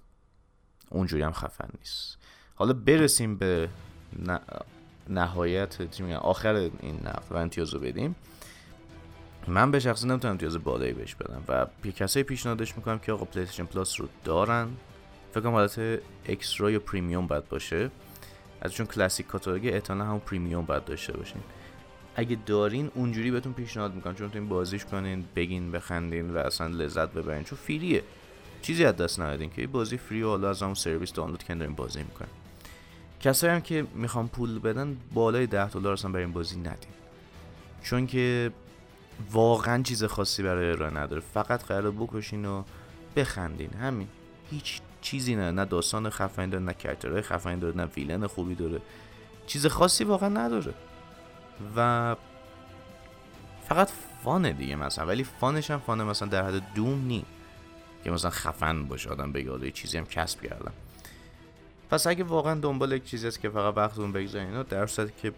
اونجوری 0.90 1.23
هم 1.23 1.33
خفن 1.33 1.69
نیست. 1.79 2.19
حالا 2.61 2.73
برسیم 2.73 3.37
به 3.37 3.68
نهایت 5.09 5.79
آخر 6.20 6.55
این 6.55 6.94
نقد 7.05 7.25
و 7.31 7.37
امتیاز 7.37 7.75
بدیم. 7.75 8.16
من 9.49 9.70
به 9.70 9.81
شخصه 9.81 10.07
نمی‌تونم 10.07 10.33
امتیاز 10.33 10.64
بالایی 10.64 10.92
بهش 10.92 11.14
بدم 11.14 11.42
و 11.49 11.66
کسایی 11.90 12.25
پیشنهادش 12.25 12.77
می‌کنم 12.77 12.99
که 12.99 13.12
آقا 13.12 13.25
پلیستیشن 13.25 13.64
پلاس 13.64 14.01
رو 14.01 14.09
دارن. 14.25 14.68
فکر 15.33 15.40
کنم 15.40 15.53
حالت 15.53 16.01
Extra 16.27 16.70
یا 16.70 16.81
Premium 16.81 17.27
باید 17.27 17.49
باشه. 17.49 17.90
از 18.61 18.73
چون 18.73 18.87
Classics 18.87 19.27
Catalog 19.27 19.66
احتمالا 19.66 20.05
همون 20.05 20.20
Premium 20.20 20.64
باید 20.64 20.85
داشته 20.85 21.12
باشین. 21.12 21.42
اگه 22.16 22.38
دارین 22.46 22.90
اونجوری 22.94 23.31
بهتون 23.31 23.53
پیشنهاد 23.53 23.94
می‌کنم. 23.94 24.14
چون 24.14 24.31
این 24.35 24.49
بازیش 24.49 24.85
کنین 24.85 25.25
بگین 25.37 25.73
بخندین 25.73 26.31
و 26.31 26.38
اصلا 26.38 26.66
لذت 26.66 27.12
ببرین. 27.12 27.44
چون 27.44 27.59
free 27.59 27.94
ه 27.94 28.03
چیزی 28.62 28.85
از 28.85 28.96
دست 28.96 29.20
ندادین 29.20 29.51
که 29.51 29.66
بازی 29.66 29.96
free 29.96 30.17
ی 30.17 30.23
و 30.23 30.29
حالا 30.29 30.51
از 30.51 30.62
همون 30.62 30.75
سرویس 30.75 31.12
دانلود 31.12 31.44
دارین 31.49 31.75
بازی 31.75 32.03
می‌کنین. 32.03 32.31
کسایی 33.20 33.52
هم 33.52 33.61
که 33.61 33.87
می‌خوام 33.94 34.28
پول 34.28 34.59
بدن 34.59 34.96
بالای 35.14 35.46
ده 35.46 35.68
دلار 35.68 35.92
اصلا 35.92 36.11
برای 36.11 36.24
این 36.24 36.33
بازی 36.33 36.61
ندین. 36.61 36.90
چون 37.83 38.06
که 38.06 38.52
واقعا 39.33 39.83
چیز 39.83 40.04
خاصی 40.04 40.42
برای 40.42 40.70
ارائه 40.70 40.94
نداره. 40.94 41.22
فقط 41.35 41.64
قراره 41.64 41.90
بکشین 41.90 42.44
و 42.44 42.62
بخندین. 43.16 43.70
همین. 43.70 44.09
هیچ 44.50 44.80
چیزی 45.00 45.37
نه. 45.37 45.50
نه 45.50 45.64
داستان 45.64 46.11
خفنی 46.11 46.46
داره 46.46 46.64
نه 46.64 46.74
character 46.75 47.14
های 47.14 47.23
خفنی 47.22 47.61
داره 47.61 47.76
نه 47.76 47.85
villain 47.85 48.27
خوبی 48.26 48.54
داره. 48.54 48.80
چیز 49.46 49.66
خاصی 49.66 50.04
واقعا 50.04 50.28
نداره. 50.28 50.74
و 51.76 52.16
فقط 53.68 53.90
فانه 54.24 54.52
دیگه 54.52 54.76
مثلا. 54.76 55.06
ولی 55.06 55.24
فانش 55.24 55.70
هم 55.70 55.78
فانه 55.78 56.04
مثلا 56.04 56.28
در 56.28 56.44
حد 56.44 56.74
دوم 56.74 57.06
نی. 57.06 57.24
که 58.04 58.11
مثلا 58.11 58.30
خفن 58.30 58.85
باشه 58.85 59.11
آدم 59.11 59.33
بگه 59.33 59.64
یه 59.64 59.70
چیزی 59.70 59.98
هم 59.98 60.04
کسب 60.04 60.42
کردم. 60.42 60.72
پس 61.90 62.07
اگه 62.07 62.24
واقعا 62.24 62.55
دنبال 62.55 62.92
یک 62.92 63.05
چیزی 63.05 63.29
است 63.29 63.40
که 63.40 63.50
فقط 63.50 63.76
وقتتون 63.76 64.12
بگذارین 64.12 64.62
در 64.62 64.87
صورتی 64.87 65.12
که 65.22 65.33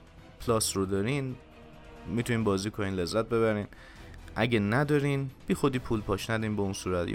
پلاس 0.47 0.77
رو 0.77 0.87
دارین 0.87 1.37
می‌تونین 2.07 2.45
بازی 2.45 2.71
کنین 2.71 2.95
لذت 2.95 3.25
ببرین. 3.25 3.67
اگه 4.35 4.59
ندارین 4.59 5.31
بی 5.47 5.55
خودی 5.55 5.79
پول 5.79 6.01
پاش 6.01 6.31
ندین 6.31 6.57
به 6.57 6.63
اون 6.63 6.73
صورت. 6.73 7.09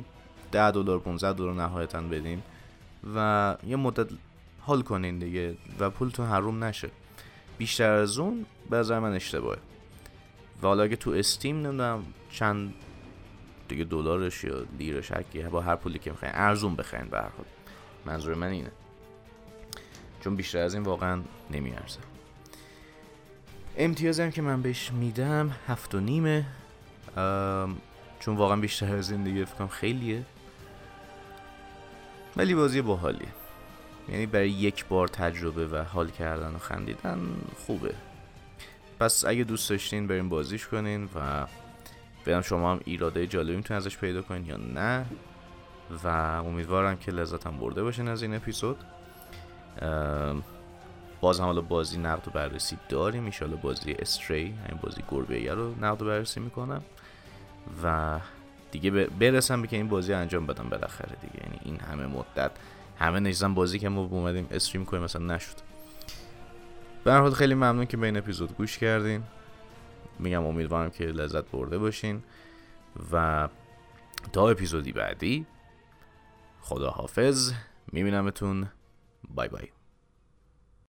10 0.52 0.72
دلار 0.72 1.00
15 1.00 1.34
دلار 1.34 1.54
نهایتا 1.54 2.02
بدین 2.02 2.44
و 3.16 3.56
یه 3.68 3.76
مدت 3.76 4.08
حال 4.62 4.82
کنین 4.82 5.20
دیگه 5.20 5.58
و 5.80 5.90
پولتون 5.90 6.26
حروم 6.26 6.64
نشه. 6.64 6.90
بیشتر 7.58 7.92
از 7.92 8.18
اون 8.18 8.46
به 8.70 8.78
نظر 8.78 9.00
من 9.00 9.14
اشتباهه. 9.14 9.60
و 10.64 10.68
حالا 10.68 10.84
اگه 10.84 10.96
تو 10.96 11.12
استیم 11.12 11.56
نمی‌دونم 11.56 12.04
چند 12.30 12.74
دیگه 13.68 13.84
دلارش 13.84 14.44
یا 14.44 14.64
لیرش 14.80 15.12
هرکی 15.12 15.44
با 15.44 15.62
هر 15.62 15.76
پولی 15.76 16.00
که 16.00 16.12
می‌خواین 16.12 16.34
ارزون 16.36 16.76
بخرین 16.76 17.10
به 17.10 17.18
هر 17.18 17.24
حال. 17.24 17.46
منظور 18.06 18.36
من 18.36 18.48
اینه. 18.48 18.72
چون 20.22 20.36
بیشتر 20.36 20.60
از 20.60 20.74
این 20.74 20.84
واقعا 20.84 21.22
نمیارزه. 21.52 22.00
امتیازی 23.78 24.22
هم 24.22 24.32
که 24.32 24.42
من 24.42 24.62
بهش 24.62 24.92
میدم 24.92 25.56
هفت 25.68 25.96
و 25.96 26.00
نیمه. 26.00 26.46
چون 28.20 28.36
واقعا 28.36 28.56
بیشتر 28.56 28.96
از 28.96 29.12
این 29.12 29.24
دیگه 29.24 29.46
فکرم 29.46 29.68
خیلیه. 29.68 30.24
ولی 32.38 32.56
بازی 32.56 32.82
باحالیه. 32.82 33.28
یعنی 34.10 34.26
برای 34.26 34.50
یک 34.50 34.86
بار 34.86 35.08
تجربه 35.08 35.68
و 35.68 35.84
حال 35.84 36.10
کردن 36.10 36.56
و 36.56 36.58
خندیدن 36.58 37.20
خوبه. 37.66 37.94
پس 39.00 39.26
اگه 39.26 39.44
دوست 39.44 39.70
داشتین 39.70 40.08
بریم 40.08 40.30
بازیش 40.30 40.68
کنین 40.68 41.10
و 41.16 41.46
ببینم 42.26 42.42
شما 42.42 42.72
هم 42.72 42.80
ایراده 42.86 43.28
جالبی 43.28 43.56
می‌تونین 43.56 43.78
ازش 43.78 43.98
پیدا 43.98 44.22
کنین 44.22 44.46
یا 44.46 44.58
نه. 44.58 45.06
و 46.04 46.08
امیدوارم 46.08 46.98
که 46.98 47.12
لذتم 47.12 47.58
برده 47.58 47.84
باشین 47.84 48.08
از 48.08 48.22
این 48.22 48.36
اپیزود. 48.36 48.78
باز 51.22 51.40
هم 51.40 51.46
حالا 51.46 51.62
بازی 51.62 51.98
نقد 51.98 52.28
و 52.28 52.32
بررسی 52.32 52.78
داریم. 52.90 53.26
ایشالا 53.26 53.56
بازی 53.56 53.92
استری 53.92 54.46
همین 54.46 54.80
بازی 54.82 55.04
گربه 55.12 55.54
رو 55.54 55.76
نقد 55.82 56.02
و 56.02 56.06
بررسی 56.06 56.40
می‌کنم. 56.40 56.82
و 57.84 58.20
دیگه 58.72 58.92
برسم 58.92 59.62
به 59.62 59.68
که 59.68 59.76
این 59.76 59.88
بازی 59.88 60.14
انجام 60.14 60.46
بدم 60.46 60.70
بالاخره 60.70 61.16
دیگه. 61.22 61.44
یعنی 61.44 61.60
این 61.64 61.80
همه 61.80 62.08
مدت 62.08 62.52
همه 63.00 63.20
نشستن 63.20 63.54
بازی 63.54 63.80
که 63.80 63.90
ما 63.90 64.02
اومدیم 64.02 64.48
استریم 64.52 64.86
کنیم 64.86 65.04
مثلا 65.04 65.36
نشد. 65.36 65.56
به 67.04 67.14
حال 67.14 67.34
خیلی 67.34 67.54
ممنون 67.54 67.86
که 67.86 67.98
به 67.98 68.06
این 68.06 68.18
اپیزود 68.18 68.56
گوش 68.58 68.78
کردین. 68.78 69.24
میگم 70.20 70.46
امیدوارم 70.46 70.90
که 70.90 71.04
لذت 71.04 71.52
برده 71.52 71.78
باشین. 71.78 72.24
و 73.12 73.48
تا 74.34 74.50
اپیزودی 74.50 74.92
بعدی 74.92 75.46
خدا 76.62 76.90
حافظ 76.90 77.54
میبینمتون. 77.92 78.68
Bye 79.30 79.48
bye. 79.48 79.77